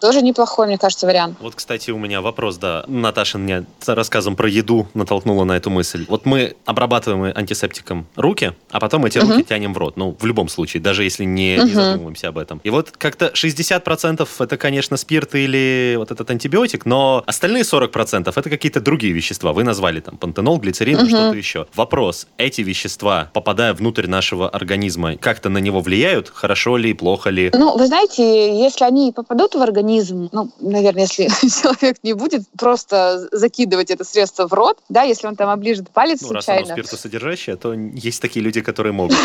Тоже 0.00 0.22
неплохой, 0.22 0.66
мне 0.66 0.78
кажется, 0.78 1.06
вариант. 1.06 1.36
Вот, 1.40 1.54
кстати, 1.54 1.90
у 1.90 1.98
меня 1.98 2.22
вопрос, 2.22 2.56
да. 2.56 2.84
Наташа 2.86 3.38
меня 3.38 3.64
рассказом 3.86 4.34
про 4.34 4.48
еду 4.48 4.88
натолкнула 4.94 5.44
на 5.44 5.56
эту 5.56 5.68
мысль. 5.68 6.06
Вот 6.08 6.24
мы 6.24 6.56
обрабатываем 6.64 7.36
антисептиком 7.36 8.06
руки, 8.16 8.54
а 8.70 8.80
потом 8.80 9.04
эти 9.04 9.18
руки 9.18 9.40
uh-huh. 9.40 9.48
тянем 9.48 9.74
в 9.74 9.78
рот. 9.78 9.96
Ну, 9.96 10.16
в 10.18 10.24
любом 10.24 10.48
случае, 10.48 10.82
даже 10.82 11.04
если 11.04 11.24
не, 11.24 11.56
uh-huh. 11.56 11.64
не 11.64 11.72
задумываемся 11.72 12.28
об 12.28 12.38
этом. 12.38 12.60
И 12.64 12.70
вот 12.70 12.92
как-то 12.92 13.26
60% 13.26 14.26
это, 14.38 14.56
конечно, 14.56 14.96
спирт 14.96 15.34
или 15.34 15.96
вот 15.98 16.10
этот 16.10 16.30
антибиотик, 16.30 16.86
но 16.86 17.22
остальные 17.26 17.64
40% 17.64 18.32
это 18.34 18.50
какие-то 18.50 18.80
другие 18.80 19.12
вещества. 19.12 19.52
Вы 19.52 19.64
назвали 19.64 20.00
там 20.00 20.16
пантенол, 20.16 20.58
глицерин, 20.58 20.98
uh-huh. 20.98 21.08
что-то 21.08 21.36
еще. 21.36 21.66
Вопрос, 21.74 22.26
эти 22.38 22.62
вещества, 22.62 23.30
попадая 23.34 23.74
внутрь 23.74 24.06
нашего 24.06 24.48
организма, 24.48 25.16
как-то 25.16 25.50
на 25.50 25.58
него 25.58 25.80
влияют? 25.80 26.30
Хорошо 26.30 26.78
ли, 26.78 26.94
плохо 26.94 27.28
ли? 27.28 27.50
Ну, 27.52 27.76
вы 27.76 27.86
знаете, 27.86 28.58
если 28.58 28.84
они 28.90 29.12
попадут 29.12 29.54
в 29.54 29.62
организм, 29.62 30.28
ну, 30.32 30.50
наверное, 30.60 31.02
если 31.02 31.28
человек 31.62 31.96
не 32.02 32.12
будет 32.12 32.42
просто 32.58 33.28
закидывать 33.32 33.90
это 33.90 34.04
средство 34.04 34.46
в 34.48 34.52
рот, 34.52 34.78
да, 34.88 35.02
если 35.02 35.28
он 35.28 35.36
там 35.36 35.48
оближет 35.48 35.90
палец 35.90 36.20
ну, 36.22 36.28
случайно. 36.28 36.60
раз 36.60 36.70
оно 36.70 36.76
спиртосодержащее, 36.76 37.56
то 37.56 37.72
есть 37.72 38.20
такие 38.20 38.44
люди, 38.44 38.60
которые 38.60 38.92
могут, 38.92 39.16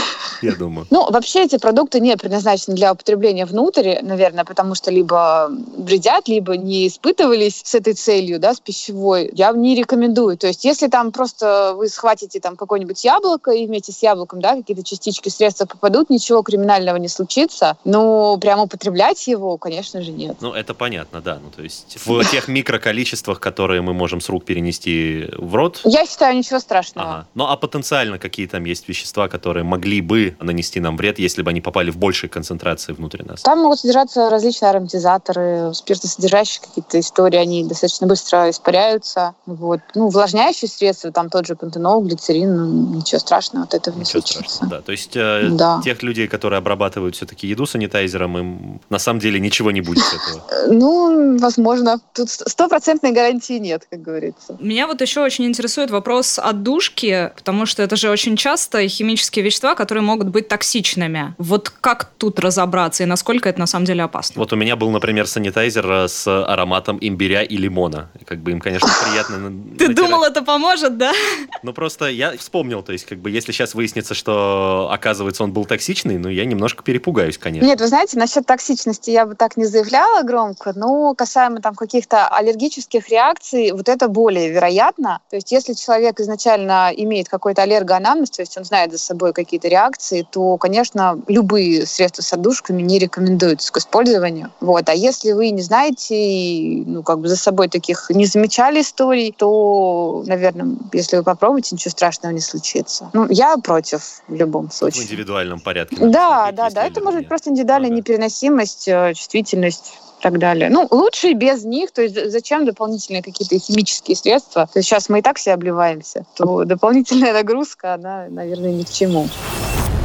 я 0.42 0.56
думаю. 0.60 0.88
Ну, 0.92 1.10
вообще 1.12 1.44
эти 1.44 1.58
продукты 1.58 2.00
не 2.00 2.16
предназначены 2.16 2.76
для 2.76 2.92
употребления 2.92 3.46
внутрь, 3.46 3.98
наверное, 4.02 4.46
потому 4.46 4.76
что 4.76 4.92
либо 4.92 5.50
вредят, 5.78 6.28
либо 6.28 6.56
не 6.58 6.88
испытывались 6.88 7.62
с 7.64 7.76
этой 7.76 7.94
целью, 7.94 8.40
да, 8.40 8.54
с 8.54 8.60
пищевой. 8.60 9.30
Я 9.34 9.52
не 9.52 9.76
рекомендую. 9.76 10.38
То 10.38 10.48
есть 10.48 10.64
если 10.64 10.88
там 10.88 11.12
просто 11.12 11.74
вы 11.76 11.90
схватите 11.90 12.40
там 12.40 12.56
какое-нибудь 12.56 13.04
яблоко 13.04 13.52
и 13.52 13.66
вместе 13.66 13.92
с 13.92 14.04
яблоком, 14.04 14.42
да, 14.42 14.56
какие-то 14.56 14.84
частички 14.84 15.30
средства 15.30 15.66
попадут, 15.66 16.10
ничего 16.10 16.44
криминального 16.44 16.98
не 16.98 17.08
случится. 17.08 17.78
Но 17.84 18.38
прямо 18.38 18.64
употреблять 18.64 19.26
его, 19.28 19.55
конечно 19.58 20.02
же, 20.02 20.12
нет. 20.12 20.38
Ну, 20.42 20.54
это 20.54 20.74
понятно, 20.74 21.22
да. 21.22 21.40
Ну, 21.42 21.50
то 21.50 21.62
есть 21.62 21.98
в 22.06 22.24
тех 22.32 22.48
микроколичествах, 22.48 23.40
которые 23.40 23.82
мы 23.82 23.94
можем 23.94 24.22
с 24.22 24.30
рук 24.30 24.46
перенести 24.46 25.30
в 25.38 25.56
рот. 25.56 25.82
Я 25.84 26.06
считаю, 26.06 26.38
ничего 26.38 26.60
страшного. 26.60 27.10
Ага. 27.10 27.28
Ну, 27.36 27.46
а 27.46 27.56
потенциально 27.58 28.20
какие 28.20 28.48
там 28.48 28.66
есть 28.66 28.88
вещества, 28.88 29.28
которые 29.28 29.64
могли 29.64 30.02
бы 30.02 30.36
нанести 30.40 30.80
нам 30.80 30.98
вред, 30.98 31.20
если 31.20 31.42
бы 31.42 31.50
они 31.50 31.62
попали 31.62 31.92
в 31.92 31.98
большей 31.98 32.30
концентрации 32.30 32.94
внутрь 32.94 33.24
нас? 33.24 33.42
Там 33.42 33.60
могут 33.60 33.80
содержаться 33.80 34.30
различные 34.30 34.70
ароматизаторы, 34.70 35.74
спиртосодержащие 35.74 36.62
какие-то 36.66 37.00
истории, 37.00 37.38
они 37.38 37.64
достаточно 37.64 38.08
быстро 38.08 38.50
испаряются. 38.50 39.36
Вот. 39.46 39.82
Ну, 39.96 40.08
увлажняющие 40.08 40.70
средства, 40.70 41.12
там 41.12 41.30
тот 41.30 41.46
же 41.46 41.56
пантенол, 41.56 42.02
глицерин, 42.02 42.56
ну, 42.56 42.96
ничего 42.98 43.20
страшного 43.20 43.66
от 43.66 43.74
этого 43.74 43.98
ничего 43.98 44.20
не 44.20 44.26
случится. 44.28 44.56
Страшного, 44.56 44.76
да. 44.78 44.82
То 44.82 44.92
есть 44.92 45.16
э, 45.16 45.50
да. 45.52 45.82
тех 45.84 46.02
людей, 46.04 46.28
которые 46.28 46.58
обрабатывают 46.58 47.16
все-таки 47.16 47.48
еду 47.48 47.66
санитайзером, 47.66 48.38
им 48.38 48.82
на 48.90 49.00
самом 49.00 49.20
деле 49.20 49.40
ничего 49.46 49.72
не 49.72 49.82
будет 49.82 50.04
с 50.04 50.14
этого. 50.14 50.44
Ну, 50.68 51.38
возможно. 51.38 52.00
Тут 52.14 52.30
стопроцентной 52.30 53.12
гарантии 53.12 53.60
нет, 53.60 53.88
как 53.90 54.02
говорится. 54.02 54.58
Меня 54.60 54.88
вот 54.88 55.00
еще 55.02 55.22
очень 55.22 55.46
интересует 55.46 55.92
вопрос 55.92 56.40
отдушки, 56.40 57.32
потому 57.36 57.68
что 57.68 57.84
это 57.84 57.96
же 57.96 58.10
очень 58.10 58.36
часто 58.36 58.88
химические 58.88 59.46
вещества, 59.46 59.76
которые 59.76 60.04
могут 60.04 60.30
быть 60.30 60.48
токсичными. 60.48 61.36
Вот 61.38 61.70
как 61.70 62.06
тут 62.18 62.40
разобраться 62.40 63.04
и 63.04 63.06
насколько 63.06 63.48
это 63.48 63.60
на 63.60 63.68
самом 63.68 63.86
деле 63.86 64.04
опасно? 64.04 64.40
Вот 64.40 64.54
у 64.54 64.56
меня 64.56 64.76
был, 64.76 64.90
например, 64.90 65.28
санитайзер 65.28 65.92
э, 65.92 66.08
с 66.08 66.28
ароматом 66.28 66.98
имбиря 67.00 67.44
и 67.44 67.58
лимона. 67.58 68.10
Как 68.26 68.40
бы 68.40 68.52
им, 68.52 68.60
конечно, 68.60 68.90
приятно 69.04 69.54
Ты 69.78 69.94
думал, 69.94 70.24
это 70.24 70.42
поможет, 70.42 70.98
да? 70.98 71.14
Ну, 71.64 71.74
просто 71.74 72.06
я 72.08 72.38
вспомнил, 72.38 72.84
то 72.84 72.92
есть, 72.92 73.06
как 73.06 73.20
бы, 73.20 73.32
если 73.32 73.52
сейчас 73.52 73.74
выяснится, 73.74 74.14
что, 74.14 74.90
оказывается, 74.92 75.44
он 75.44 75.52
был 75.52 75.66
токсичный, 75.66 76.18
ну, 76.18 76.30
я 76.30 76.46
немножко 76.46 76.84
перепугаюсь, 76.84 77.38
конечно. 77.38 77.66
Нет, 77.66 77.80
вы 77.80 77.88
знаете, 77.88 78.18
насчет 78.18 78.46
токсичности 78.46 79.12
я 79.12 79.26
бы 79.26 79.35
так 79.36 79.58
не 79.58 79.66
заявляла 79.66 80.24
громко, 80.24 80.74
но 80.76 81.14
касаемо 81.16 81.62
там 81.62 81.76
каких-то 81.76 82.28
аллергических 82.28 83.10
реакций, 83.10 83.72
вот 83.72 83.90
это 83.90 84.08
более 84.08 84.50
вероятно. 84.50 85.20
То 85.30 85.36
есть 85.36 85.52
если 85.52 85.74
человек 85.74 86.20
изначально 86.20 86.92
имеет 86.96 87.30
какой-то 87.30 87.64
аллергоанамнез, 87.64 88.30
то 88.32 88.42
есть 88.42 88.58
он 88.58 88.66
знает 88.66 88.92
за 88.92 88.98
собой 88.98 89.34
какие-то 89.34 89.68
реакции, 89.68 90.26
то, 90.30 90.58
конечно, 90.58 91.20
любые 91.28 91.86
средства 91.86 92.22
с 92.22 92.34
отдушками 92.34 92.82
не 92.82 93.00
рекомендуются 93.00 93.72
к 93.72 93.78
использованию. 93.78 94.52
Вот. 94.60 94.90
А 94.90 94.94
если 94.94 95.32
вы 95.32 95.50
не 95.50 95.62
знаете, 95.62 96.84
ну, 96.86 97.04
как 97.04 97.20
бы 97.20 97.28
за 97.28 97.38
собой 97.38 97.68
таких 97.68 98.10
не 98.10 98.26
замечали 98.26 98.82
историй, 98.82 99.34
то, 99.36 100.24
наверное, 100.26 100.76
если 100.94 101.18
вы 101.18 101.24
попробуете, 101.24 101.76
ничего 101.76 101.92
страшного 101.92 102.34
не 102.34 102.42
случится. 102.42 103.10
Ну, 103.14 103.28
я 103.30 103.58
против 103.58 104.22
в 104.28 104.34
любом 104.34 104.72
случае. 104.72 105.04
В 105.04 105.06
индивидуальном 105.06 105.60
порядке. 105.60 105.98
Да, 106.00 106.52
да, 106.52 106.70
да. 106.70 106.84
Это 106.86 107.02
может 107.02 107.20
быть 107.20 107.28
просто 107.28 107.50
индивидуальная 107.50 107.90
ага. 107.90 107.98
непереносимость, 107.98 108.88
э, 108.88 109.14
чувствительность 109.16 109.94
и 110.20 110.24
так 110.24 110.38
далее. 110.38 110.70
Ну, 110.70 110.88
лучше 110.92 111.34
без 111.34 111.64
них, 111.64 111.92
то 111.92 112.02
есть 112.02 112.32
зачем 112.32 112.66
дополнительные 112.66 113.24
какие-то 113.24 113.58
химические 113.60 114.16
средства? 114.16 114.68
То 114.72 114.80
есть 114.80 114.90
сейчас 114.90 115.10
мы 115.10 115.20
и 115.20 115.22
так 115.22 115.38
все 115.38 115.54
обливаемся, 115.54 116.26
то 116.36 116.64
дополнительная 116.66 117.34
нагрузка, 117.34 117.96
она, 117.96 118.28
наверное, 118.30 118.72
ни 118.72 118.84
к 118.84 118.90
чему. 118.90 119.28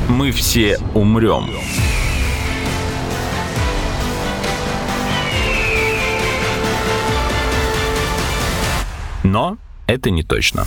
Мы 0.09 0.33
все 0.33 0.79
умрем. 0.95 1.51
Но 9.23 9.59
это 9.87 10.11
не 10.11 10.23
точно. 10.23 10.65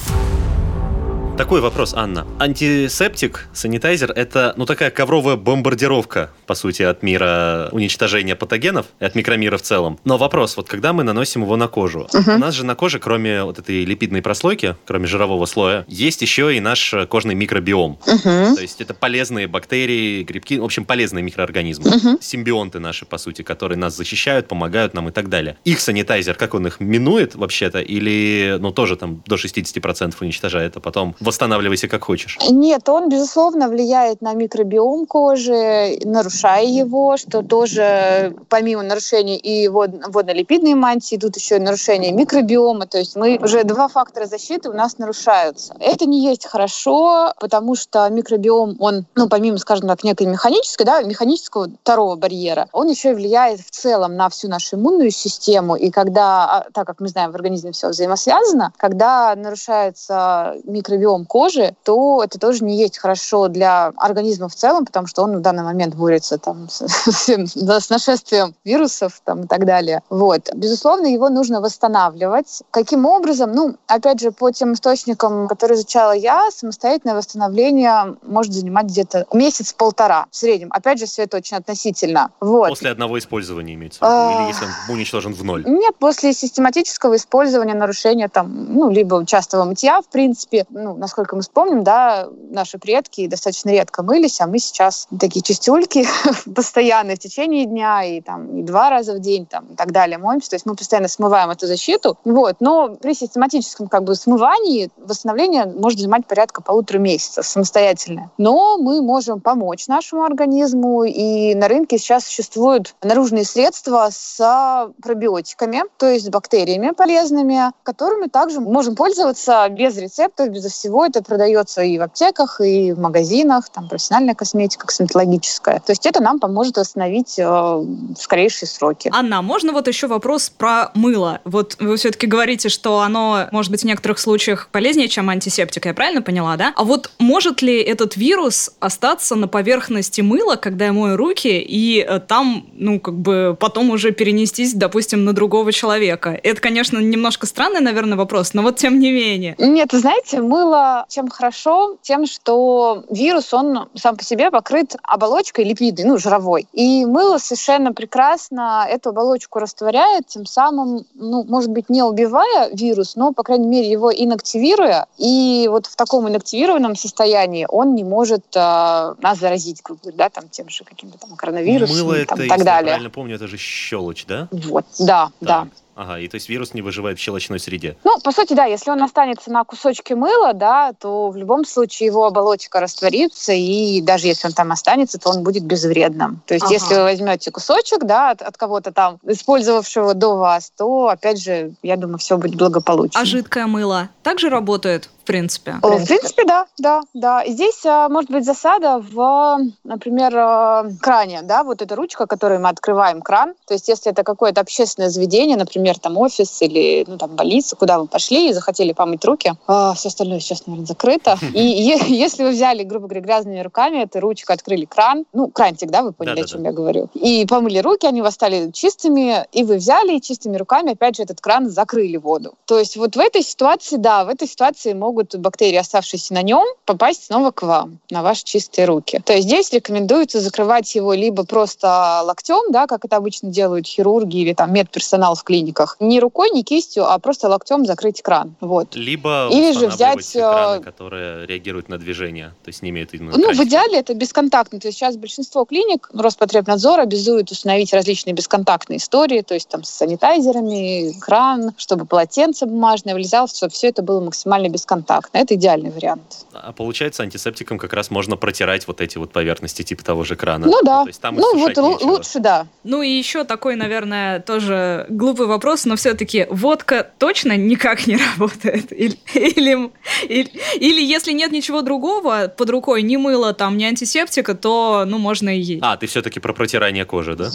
Такой 1.37 1.61
вопрос, 1.61 1.95
Анна. 1.95 2.27
Антисептик, 2.37 3.47
санитайзер– 3.53 4.11
это, 4.15 4.53
ну, 4.55 4.67
такая 4.67 4.91
ковровая 4.91 5.35
бомбардировка, 5.35 6.29
по 6.45 6.53
сути, 6.53 6.83
от 6.83 7.01
мира 7.01 7.69
уничтожения 7.71 8.35
патогенов 8.35 8.85
и 8.99 9.05
от 9.05 9.15
микромира 9.15 9.57
в 9.57 9.63
целом. 9.63 9.99
Но 10.03 10.19
вопрос, 10.19 10.55
вот 10.57 10.67
когда 10.69 10.93
мы 10.93 11.03
наносим 11.03 11.41
его 11.41 11.55
на 11.57 11.67
кожу, 11.67 12.07
uh-huh. 12.13 12.35
у 12.35 12.37
нас 12.37 12.53
же 12.53 12.63
на 12.63 12.75
коже, 12.75 12.99
кроме 12.99 13.43
вот 13.43 13.57
этой 13.57 13.83
липидной 13.83 14.21
прослойки, 14.21 14.75
кроме 14.85 15.07
жирового 15.07 15.47
слоя, 15.47 15.85
есть 15.87 16.21
еще 16.21 16.55
и 16.55 16.59
наш 16.59 16.93
кожный 17.09 17.33
микробиом. 17.33 17.97
Uh-huh. 18.05 18.55
То 18.55 18.61
есть 18.61 18.79
это 18.79 18.93
полезные 18.93 19.47
бактерии, 19.47 20.21
грибки, 20.21 20.59
в 20.59 20.63
общем, 20.63 20.85
полезные 20.85 21.23
микроорганизмы. 21.23 21.89
Uh-huh. 21.89 22.17
Симбионты 22.21 22.77
наши, 22.77 23.05
по 23.05 23.17
сути, 23.17 23.41
которые 23.41 23.79
нас 23.79 23.97
защищают, 23.97 24.47
помогают 24.47 24.93
нам 24.93 25.09
и 25.09 25.11
так 25.11 25.29
далее. 25.29 25.57
Их 25.63 25.79
санитайзер, 25.79 26.35
как 26.35 26.53
он 26.53 26.67
их 26.67 26.79
минует 26.79 27.33
вообще-то, 27.33 27.79
или, 27.79 28.57
ну, 28.59 28.71
тоже 28.71 28.97
там 28.97 29.23
до 29.25 29.35
60% 29.35 30.13
уничтожает, 30.21 30.77
а 30.77 30.79
потом 30.79 31.15
восстанавливайся 31.23 31.87
как 31.87 32.03
хочешь? 32.03 32.37
Нет, 32.49 32.87
он, 32.89 33.09
безусловно, 33.09 33.67
влияет 33.69 34.21
на 34.21 34.33
микробиом 34.33 35.05
кожи, 35.05 35.99
нарушая 36.03 36.65
его, 36.65 37.17
что 37.17 37.41
тоже 37.41 38.35
помимо 38.49 38.83
нарушения 38.83 39.37
и 39.37 39.67
водно-липидной 39.67 40.73
мантии, 40.73 41.15
тут 41.15 41.35
еще 41.35 41.57
и 41.57 41.59
нарушение 41.59 42.11
микробиома, 42.11 42.85
то 42.85 42.97
есть 42.97 43.15
мы 43.15 43.39
уже 43.41 43.63
два 43.63 43.87
фактора 43.87 44.25
защиты 44.25 44.69
у 44.69 44.73
нас 44.73 44.97
нарушаются. 44.97 45.75
Это 45.79 46.05
не 46.05 46.23
есть 46.23 46.45
хорошо, 46.45 47.33
потому 47.39 47.75
что 47.75 48.09
микробиом, 48.09 48.75
он, 48.79 49.05
ну, 49.15 49.27
помимо, 49.29 49.57
скажем 49.57 49.87
так, 49.87 50.03
некой 50.03 50.27
механической, 50.27 50.83
да, 50.83 51.01
механического 51.01 51.69
второго 51.83 52.15
барьера, 52.15 52.67
он 52.71 52.87
еще 52.89 53.11
и 53.11 53.15
влияет 53.15 53.61
в 53.61 53.69
целом 53.71 54.15
на 54.15 54.29
всю 54.29 54.47
нашу 54.47 54.75
иммунную 54.75 55.11
систему, 55.11 55.75
и 55.75 55.89
когда, 55.89 56.45
а, 56.45 56.65
так 56.73 56.87
как 56.87 56.99
мы 56.99 57.07
знаем, 57.07 57.31
в 57.31 57.35
организме 57.35 57.71
все 57.71 57.89
взаимосвязано, 57.89 58.73
когда 58.77 59.35
нарушается 59.35 60.55
микробиом 60.63 61.12
кожи, 61.25 61.75
то 61.83 62.21
это 62.23 62.39
тоже 62.39 62.63
не 62.63 62.77
есть 62.77 62.97
хорошо 62.97 63.47
для 63.47 63.91
организма 63.97 64.49
в 64.49 64.55
целом, 64.55 64.85
потому 64.85 65.07
что 65.07 65.23
он 65.23 65.37
в 65.37 65.41
данный 65.41 65.63
момент 65.63 65.95
борется 65.95 66.37
там, 66.37 66.67
с, 66.69 66.81
с 67.27 67.89
нашествием 67.89 68.55
вирусов 68.63 69.21
там, 69.23 69.43
и 69.43 69.47
так 69.47 69.65
далее. 69.65 70.01
Вот. 70.09 70.49
Безусловно, 70.53 71.07
его 71.07 71.29
нужно 71.29 71.61
восстанавливать. 71.61 72.63
Каким 72.71 73.05
образом? 73.05 73.51
Ну, 73.51 73.75
опять 73.87 74.19
же, 74.19 74.31
по 74.31 74.51
тем 74.51 74.73
источникам, 74.73 75.47
которые 75.47 75.77
изучала 75.77 76.11
я, 76.11 76.49
самостоятельное 76.51 77.15
восстановление 77.15 78.15
может 78.23 78.53
занимать 78.53 78.85
где-то 78.85 79.25
месяц-полтора 79.33 80.25
в 80.31 80.35
среднем. 80.35 80.69
Опять 80.71 80.99
же, 80.99 81.05
все 81.05 81.23
это 81.23 81.37
очень 81.37 81.57
относительно. 81.57 82.31
Вот. 82.39 82.69
После 82.69 82.91
одного 82.91 83.17
использования 83.19 83.73
имеется 83.73 83.99
в 83.99 84.03
виду? 84.03 84.41
Или 84.41 84.47
если 84.47 84.65
он 84.65 84.95
уничтожен 84.95 85.33
в 85.33 85.43
ноль? 85.43 85.63
Нет, 85.65 85.95
после 85.97 86.33
систематического 86.33 87.15
использования, 87.15 87.73
нарушения 87.73 88.27
там, 88.27 88.73
ну, 88.73 88.89
либо 88.89 89.25
частого 89.25 89.65
мытья, 89.65 90.01
в 90.01 90.07
принципе, 90.07 90.65
ну, 90.69 90.95
насколько 91.03 91.35
мы 91.35 91.41
вспомним, 91.41 91.83
да, 91.83 92.27
наши 92.49 92.79
предки 92.79 93.27
достаточно 93.27 93.69
редко 93.69 94.03
мылись, 94.03 94.39
а 94.39 94.47
мы 94.47 94.59
сейчас 94.59 95.07
такие 95.19 95.41
чистюльки 95.41 96.05
постоянно 96.55 97.15
в 97.15 97.19
течение 97.19 97.65
дня 97.65 98.03
и 98.03 98.21
там 98.21 98.57
и 98.57 98.63
два 98.63 98.89
раза 98.89 99.13
в 99.13 99.19
день 99.19 99.45
там 99.45 99.65
и 99.73 99.75
так 99.75 99.91
далее 99.91 100.17
моемся. 100.17 100.49
То 100.49 100.55
есть 100.55 100.65
мы 100.65 100.75
постоянно 100.75 101.09
смываем 101.09 101.49
эту 101.49 101.67
защиту. 101.67 102.17
Вот. 102.23 102.55
Но 102.59 102.95
при 102.95 103.13
систематическом 103.13 103.87
как 103.87 104.03
бы 104.03 104.15
смывании 104.15 104.89
восстановление 104.97 105.65
может 105.65 105.99
занимать 105.99 106.25
порядка 106.25 106.61
полутора 106.61 106.99
месяцев 106.99 107.45
самостоятельно. 107.45 108.31
Но 108.37 108.77
мы 108.77 109.01
можем 109.01 109.41
помочь 109.41 109.87
нашему 109.87 110.23
организму, 110.23 111.03
и 111.03 111.53
на 111.55 111.67
рынке 111.67 111.97
сейчас 111.97 112.25
существуют 112.25 112.95
наружные 113.03 113.43
средства 113.43 114.07
с 114.09 114.89
пробиотиками, 115.01 115.83
то 115.97 116.07
есть 116.07 116.25
с 116.25 116.29
бактериями 116.29 116.91
полезными, 116.91 117.71
которыми 117.83 118.27
также 118.27 118.61
можем 118.61 118.95
пользоваться 118.95 119.67
без 119.69 119.97
рецептов, 119.97 120.49
без 120.49 120.63
всего. 120.65 120.92
Это 121.01 121.23
продается 121.23 121.81
и 121.81 121.97
в 121.97 122.01
аптеках, 122.01 122.61
и 122.61 122.91
в 122.91 122.99
магазинах, 122.99 123.69
там 123.69 123.87
профессиональная 123.87 124.35
косметика, 124.35 124.85
косметологическая. 124.85 125.79
То 125.79 125.91
есть 125.91 126.05
это 126.05 126.21
нам 126.21 126.39
поможет 126.39 126.77
восстановить 126.77 127.39
э, 127.39 127.45
в 127.45 128.15
скорейшие 128.17 128.69
сроки. 128.69 129.09
Анна, 129.13 129.41
можно 129.41 129.71
вот 129.71 129.87
еще 129.87 130.07
вопрос 130.07 130.49
про 130.49 130.91
мыло? 130.93 131.39
Вот 131.45 131.77
вы 131.79 131.97
все-таки 131.97 132.27
говорите, 132.27 132.69
что 132.69 132.99
оно 132.99 133.47
может 133.51 133.71
быть 133.71 133.81
в 133.81 133.85
некоторых 133.85 134.19
случаях 134.19 134.69
полезнее, 134.71 135.07
чем 135.07 135.29
антисептик, 135.29 135.85
я 135.85 135.93
правильно 135.93 136.21
поняла, 136.21 136.55
да? 136.57 136.73
А 136.75 136.83
вот 136.83 137.11
может 137.19 137.61
ли 137.61 137.81
этот 137.81 138.15
вирус 138.17 138.71
остаться 138.79 139.35
на 139.35 139.47
поверхности 139.47 140.21
мыла, 140.21 140.55
когда 140.55 140.85
я 140.85 140.93
мою 140.93 141.17
руки, 141.17 141.59
и 141.59 142.05
э, 142.07 142.19
там, 142.19 142.67
ну, 142.73 142.99
как 142.99 143.15
бы 143.15 143.57
потом 143.59 143.89
уже 143.89 144.11
перенестись, 144.11 144.73
допустим, 144.73 145.25
на 145.25 145.33
другого 145.33 145.71
человека? 145.71 146.39
Это, 146.43 146.61
конечно, 146.61 146.99
немножко 146.99 147.45
странный, 147.45 147.81
наверное, 147.81 148.17
вопрос, 148.17 148.53
но 148.53 148.61
вот 148.61 148.77
тем 148.77 148.99
не 148.99 149.11
менее. 149.11 149.55
Нет, 149.57 149.89
знаете, 149.91 150.41
мыло 150.41 150.82
чем 151.09 151.29
хорошо? 151.29 151.97
Тем, 152.01 152.25
что 152.25 153.03
вирус, 153.09 153.53
он 153.53 153.89
сам 153.95 154.15
по 154.17 154.23
себе 154.23 154.51
покрыт 154.51 154.95
оболочкой 155.03 155.65
липидной, 155.65 156.05
ну, 156.05 156.17
жировой. 156.17 156.67
И 156.73 157.05
мыло 157.05 157.37
совершенно 157.37 157.93
прекрасно 157.93 158.85
эту 158.89 159.09
оболочку 159.09 159.59
растворяет, 159.59 160.27
тем 160.27 160.45
самым, 160.45 161.05
ну, 161.15 161.43
может 161.43 161.69
быть, 161.69 161.89
не 161.89 162.03
убивая 162.03 162.69
вирус, 162.73 163.15
но, 163.15 163.33
по 163.33 163.43
крайней 163.43 163.67
мере, 163.67 163.89
его 163.89 164.11
инактивируя. 164.13 165.07
И 165.17 165.67
вот 165.69 165.85
в 165.87 165.95
таком 165.95 166.27
инактивированном 166.27 166.95
состоянии 166.95 167.65
он 167.69 167.95
не 167.95 168.03
может 168.03 168.43
э, 168.55 168.59
нас 168.59 169.39
заразить, 169.39 169.81
грубо 169.83 170.01
говоря, 170.01 170.17
да, 170.17 170.29
там, 170.29 170.49
тем 170.49 170.69
же 170.69 170.83
каким-то 170.83 171.17
там 171.17 171.35
коронавирусом 171.35 171.95
Мыло 171.95 172.25
там, 172.25 172.37
это, 172.37 172.43
и 172.43 172.47
так 172.47 172.57
если 172.57 172.65
далее. 172.65 172.87
я 172.87 172.93
правильно 172.93 173.09
помню, 173.09 173.35
это 173.35 173.47
же 173.47 173.57
щелочь, 173.57 174.25
да? 174.27 174.47
Вот, 174.51 174.85
да, 174.99 175.29
Так. 175.39 175.41
да. 175.41 175.67
Ага, 175.95 176.19
и 176.19 176.27
то 176.27 176.35
есть 176.35 176.49
вирус 176.49 176.73
не 176.73 176.81
выживает 176.81 177.19
в 177.19 177.21
щелочной 177.21 177.59
среде. 177.59 177.95
Ну, 178.03 178.19
по 178.19 178.31
сути, 178.31 178.53
да, 178.53 178.65
если 178.65 178.89
он 178.89 179.01
останется 179.03 179.51
на 179.51 179.63
кусочке 179.63 180.15
мыла, 180.15 180.53
да, 180.53 180.93
то 180.93 181.29
в 181.29 181.37
любом 181.37 181.65
случае 181.65 182.07
его 182.07 182.25
оболочка 182.25 182.79
растворится, 182.79 183.53
и 183.53 184.01
даже 184.01 184.27
если 184.27 184.47
он 184.47 184.53
там 184.53 184.71
останется, 184.71 185.19
то 185.19 185.29
он 185.29 185.43
будет 185.43 185.63
безвредным. 185.63 186.41
То 186.47 186.55
есть, 186.55 186.65
Ага. 186.65 186.73
если 186.73 186.95
вы 186.95 187.03
возьмете 187.03 187.51
кусочек, 187.51 188.05
да, 188.05 188.31
от, 188.31 188.41
от 188.41 188.57
кого-то 188.57 188.91
там, 188.91 189.19
использовавшего 189.23 190.13
до 190.13 190.35
вас, 190.35 190.71
то, 190.75 191.09
опять 191.09 191.41
же, 191.41 191.73
я 191.83 191.95
думаю, 191.95 192.17
все 192.17 192.37
будет 192.37 192.55
благополучно. 192.55 193.21
А 193.21 193.25
жидкое 193.25 193.67
мыло 193.67 194.09
также 194.23 194.49
работает, 194.49 195.09
в 195.23 195.25
принципе? 195.25 195.75
О, 195.81 195.97
В 195.97 196.05
принципе, 196.05 196.43
да, 196.45 196.65
да, 196.77 197.01
да. 197.13 197.43
И 197.43 197.53
здесь 197.53 197.85
а, 197.85 198.09
может 198.09 198.29
быть 198.29 198.43
засада 198.43 198.99
в, 198.99 199.57
например, 199.85 200.33
а, 200.35 200.85
кране, 201.01 201.41
да, 201.43 201.63
вот 201.63 201.81
эта 201.81 201.95
ручка, 201.95 202.27
которой 202.27 202.59
мы 202.59 202.67
открываем 202.67 203.21
кран. 203.21 203.53
То 203.65 203.73
есть, 203.73 203.87
если 203.87 204.11
это 204.11 204.23
какое-то 204.23 204.59
общественное 204.59 205.09
заведение, 205.09 205.55
например, 205.55 205.97
там 205.97 206.17
офис 206.17 206.61
или 206.61 207.05
ну, 207.07 207.17
там 207.17 207.37
больница, 207.37 207.77
куда 207.77 207.99
вы 207.99 208.07
пошли 208.07 208.49
и 208.49 208.53
захотели 208.53 208.91
помыть 208.91 209.23
руки, 209.23 209.53
а, 209.65 209.93
все 209.93 210.09
остальное 210.09 210.41
сейчас, 210.41 210.67
наверное, 210.67 210.87
закрыто. 210.87 211.37
И 211.53 211.61
е- 211.61 211.99
если 212.07 212.43
вы 212.43 212.49
взяли, 212.49 212.83
грубо 212.83 213.07
говоря, 213.07 213.21
грязными 213.21 213.61
руками, 213.61 214.03
этой 214.03 214.19
ручкой 214.19 214.55
открыли 214.55 214.83
кран, 214.83 215.23
ну, 215.31 215.47
крантик, 215.47 215.89
да, 215.89 216.03
вы 216.03 216.11
поняли, 216.11 216.41
о 216.41 216.47
чем 216.47 216.63
я 216.65 216.73
говорю, 216.73 217.07
и 217.13 217.45
помыли 217.45 217.79
руки, 217.79 218.05
они 218.05 218.19
у 218.19 218.25
вас 218.25 218.33
стали 218.33 218.71
чистыми, 218.71 219.47
и 219.53 219.63
вы 219.63 219.77
взяли 219.77 220.17
и 220.17 220.21
чистыми 220.21 220.57
руками, 220.57 220.91
опять 220.91 221.15
же, 221.15 221.23
этот 221.23 221.39
кран 221.39 221.69
закрыли 221.69 222.17
воду. 222.17 222.55
То 222.65 222.77
есть 222.77 222.97
вот 222.97 223.15
в 223.15 223.19
этой 223.19 223.41
ситуации, 223.41 223.95
да, 223.95 224.25
в 224.25 224.27
этой 224.27 224.49
ситуации 224.49 224.91
могут 224.91 225.12
бактерии, 225.13 225.77
оставшиеся 225.77 226.33
на 226.33 226.41
нем, 226.41 226.65
попасть 226.85 227.25
снова 227.25 227.51
к 227.51 227.61
вам, 227.61 227.99
на 228.09 228.23
ваши 228.23 228.43
чистые 228.43 228.85
руки. 228.85 229.21
То 229.25 229.33
есть 229.33 229.47
здесь 229.47 229.71
рекомендуется 229.71 230.39
закрывать 230.39 230.93
его 230.95 231.13
либо 231.13 231.45
просто 231.45 232.21
локтем, 232.23 232.71
да, 232.71 232.87
как 232.87 233.05
это 233.05 233.15
обычно 233.15 233.49
делают 233.49 233.87
хирурги 233.87 234.37
или 234.37 234.53
там 234.53 234.73
медперсонал 234.73 235.35
в 235.35 235.43
клиниках, 235.43 235.97
не 235.99 236.19
рукой, 236.19 236.49
не 236.51 236.63
кистью, 236.63 237.09
а 237.09 237.17
просто 237.19 237.47
локтем 237.49 237.85
закрыть 237.85 238.21
кран. 238.21 238.55
Вот. 238.59 238.95
Либо 238.95 239.49
Или 239.51 239.71
же 239.73 239.87
взять, 239.87 240.35
экраны, 240.35 240.81
э, 240.81 240.83
которые 240.83 241.45
реагируют 241.45 241.89
на 241.89 241.97
движение, 241.97 242.49
то 242.63 242.69
есть 242.69 242.81
не 242.81 242.89
имеют 242.89 243.13
Ну, 243.13 243.29
в 243.29 243.31
крантика. 243.31 243.63
идеале 243.65 243.99
это 243.99 244.13
бесконтактно. 244.13 244.79
То 244.79 244.87
есть 244.87 244.97
сейчас 244.97 245.15
большинство 245.17 245.65
клиник 245.65 246.09
Роспотребнадзор 246.13 246.99
обязует 246.99 247.51
установить 247.51 247.93
различные 247.93 248.33
бесконтактные 248.33 248.97
истории, 248.97 249.41
то 249.41 249.53
есть 249.53 249.69
там 249.69 249.83
с 249.83 249.89
санитайзерами, 249.89 251.13
кран, 251.19 251.73
чтобы 251.77 252.05
полотенце 252.05 252.65
бумажное 252.65 253.13
влезало, 253.15 253.47
чтобы 253.47 253.71
все 253.71 253.89
это 253.89 254.01
было 254.01 254.19
максимально 254.21 254.69
бесконтактно. 254.69 255.02
Это 255.31 255.55
идеальный 255.55 255.91
вариант. 255.91 256.45
А 256.53 256.71
получается, 256.71 257.23
антисептиком 257.23 257.77
как 257.77 257.93
раз 257.93 258.11
можно 258.11 258.35
протирать 258.35 258.87
вот 258.87 259.01
эти 259.01 259.17
вот 259.17 259.31
поверхности 259.31 259.83
типа 259.83 260.03
того 260.03 260.23
же 260.23 260.35
крана. 260.35 260.67
Ну 260.67 260.79
да. 260.83 261.03
То 261.03 261.07
есть 261.09 261.21
там 261.21 261.35
ну 261.35 261.57
вот 261.57 261.69
нечего. 261.69 262.11
лучше, 262.11 262.39
да. 262.39 262.67
Ну 262.83 263.01
и 263.01 263.09
еще 263.09 263.43
такой, 263.43 263.75
наверное, 263.75 264.39
тоже 264.39 265.05
глупый 265.09 265.47
вопрос, 265.47 265.85
но 265.85 265.95
все-таки 265.95 266.47
водка 266.49 267.09
точно 267.17 267.57
никак 267.57 268.07
не 268.07 268.17
работает? 268.37 268.91
Или, 268.91 269.17
или, 269.33 269.91
или, 270.27 270.51
или 270.75 271.01
если 271.01 271.31
нет 271.31 271.51
ничего 271.51 271.81
другого 271.81 272.47
под 272.47 272.69
рукой, 272.69 273.01
ни 273.01 273.17
мыла, 273.17 273.53
там, 273.53 273.77
ни 273.77 273.83
антисептика, 273.83 274.55
то, 274.55 275.03
ну, 275.05 275.17
можно 275.17 275.49
и 275.49 275.59
есть. 275.59 275.83
А, 275.83 275.97
ты 275.97 276.07
все-таки 276.07 276.39
про 276.39 276.53
протирание 276.53 277.05
кожи, 277.05 277.35
да? 277.35 277.49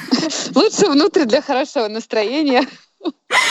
Лучше 0.54 0.88
внутрь 0.88 1.24
для 1.24 1.42
хорошего 1.42 1.88
настроения. 1.88 2.66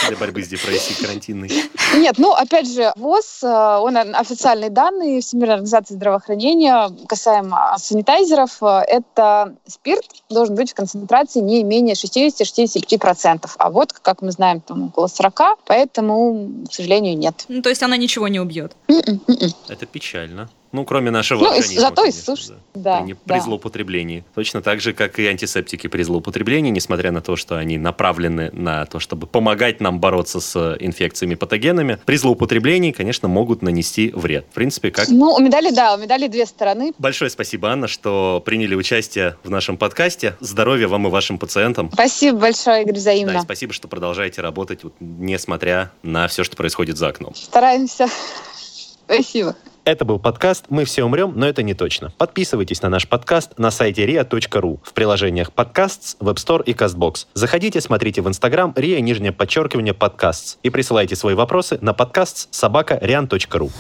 Для 0.08 0.18
борьбы 0.18 0.44
с 0.44 0.48
депрессией 0.50 1.02
карантинной. 1.02 1.50
Нет, 1.96 2.16
ну, 2.18 2.34
опять 2.34 2.72
же, 2.72 2.92
ВОЗ, 2.96 3.40
э, 3.44 3.78
он 3.82 3.96
официальные 3.98 4.70
данные 4.70 5.22
Всемирной 5.22 5.56
организации 5.56 5.96
здравоохранения 5.96 6.90
касаемо 7.08 7.76
санитайзеров, 7.78 8.62
э, 8.62 8.82
это 8.88 9.56
спирт 9.68 10.04
должен 10.30 10.56
быть 10.56 10.72
в 10.72 10.76
концентрации 10.76 11.40
не 11.40 11.64
менее 11.64 11.96
60-65%. 11.96 13.50
А 13.58 13.70
вот, 13.70 13.94
как 13.94 14.22
мы 14.22 14.32
знаем, 14.32 14.62
там 14.62 14.88
около 14.88 15.08
40%, 15.08 15.56
поэтому, 15.66 16.50
к 16.70 16.74
сожалению, 16.74 17.18
нет. 17.18 17.46
Ну, 17.48 17.62
то 17.62 17.70
есть 17.70 17.82
она 17.84 17.98
ничего 17.98 18.28
не 18.28 18.40
убьет. 18.40 18.76
М-м, 18.88 19.22
м-м. 19.28 19.52
Это 19.70 19.86
печально. 19.86 20.50
Ну, 20.74 20.86
кроме 20.86 21.12
нашего 21.12 21.40
Ну, 21.42 21.46
и 21.46 21.60
организма, 21.60 21.82
зато 21.82 22.02
конечно, 22.02 22.20
иссушит. 22.34 22.54
да. 22.74 23.00
Да, 23.00 23.06
при, 23.06 23.14
да. 23.26 23.36
при 23.36 23.40
злоупотреблении. 23.42 24.26
Точно 24.34 24.64
так 24.64 24.82
же, 24.82 24.94
как 24.94 25.20
и 25.20 25.28
антисептики 25.28 25.86
при 25.86 26.02
злоупотреблении, 26.02 26.72
несмотря 26.72 27.12
на 27.12 27.22
то, 27.22 27.36
что 27.36 27.58
они 27.58 27.78
направлены 27.78 28.50
на 28.54 28.88
то, 28.88 29.00
чтобы 29.00 29.28
помогать 29.28 29.63
нам 29.80 30.00
бороться 30.00 30.40
с 30.40 30.78
инфекциями, 30.80 31.36
патогенами, 31.36 32.00
при 32.06 32.18
злоупотреблении, 32.18 32.92
конечно, 32.92 33.28
могут 33.28 33.62
нанести 33.62 34.12
вред. 34.16 34.46
В 34.52 34.54
принципе, 34.54 34.92
как... 34.92 35.10
Ну, 35.10 35.34
у 35.34 35.40
медали, 35.40 35.72
да, 35.72 35.96
у 35.96 35.98
медали 35.98 36.28
две 36.28 36.46
стороны. 36.46 36.94
Большое 36.98 37.30
спасибо, 37.30 37.70
Анна, 37.70 37.88
что 37.88 38.42
приняли 38.46 38.76
участие 38.76 39.38
в 39.44 39.50
нашем 39.50 39.78
подкасте. 39.78 40.36
Здоровья 40.40 40.88
вам 40.88 41.08
и 41.08 41.10
вашим 41.10 41.38
пациентам. 41.38 41.90
Спасибо 41.94 42.40
большое, 42.40 42.84
Игорь, 42.84 42.94
Да, 42.94 43.00
и 43.00 43.02
взаимно. 43.02 43.42
спасибо, 43.42 43.74
что 43.74 43.88
продолжаете 43.88 44.42
работать, 44.42 44.84
вот, 44.84 44.94
несмотря 45.00 45.92
на 46.04 46.28
все, 46.28 46.44
что 46.44 46.56
происходит 46.56 46.98
за 46.98 47.08
окном. 47.10 47.34
Стараемся. 47.36 48.08
Спасибо. 49.06 49.56
Это 49.86 50.06
был 50.06 50.18
подкаст 50.18 50.68
«Мы 50.70 50.86
все 50.86 51.04
умрем, 51.04 51.34
но 51.36 51.46
это 51.46 51.62
не 51.62 51.74
точно». 51.74 52.14
Подписывайтесь 52.18 52.82
на 52.82 52.88
наш 52.88 53.06
подкаст 53.06 53.60
на 53.60 53.70
сайте 53.70 54.06
ria.ru 54.06 54.80
в 54.82 54.94
приложениях 54.94 55.52
подкастс, 55.52 56.16
Web 56.22 56.36
Store 56.36 56.64
и 56.64 56.72
CastBox. 56.72 57.28
Заходите, 57.34 57.82
смотрите 57.82 58.22
в 58.22 58.30
Instagram 58.30 58.72
ria, 58.78 59.02
нижнее 59.02 59.34
подчеркивание, 59.34 59.94
подкастс 59.94 60.58
и 60.64 60.70
присылайте 60.70 61.18
свои 61.18 61.36
вопросы 61.36 61.80
на 61.82 61.94
подкастс 61.94 62.48
собака 62.52 62.98
rian.ru. 63.02 63.72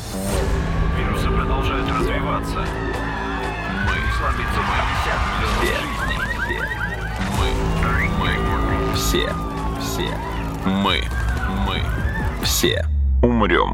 Вирусы 0.97 1.27
продолжают 1.29 1.89
развиваться. 1.89 2.65
Мы 3.79 3.95
мы, 8.19 8.35
мы, 8.89 8.95
все, 8.95 9.29
все, 9.79 10.09
мы, 10.65 11.01
мы, 11.65 11.81
все 12.43 12.85
умрем. 13.21 13.73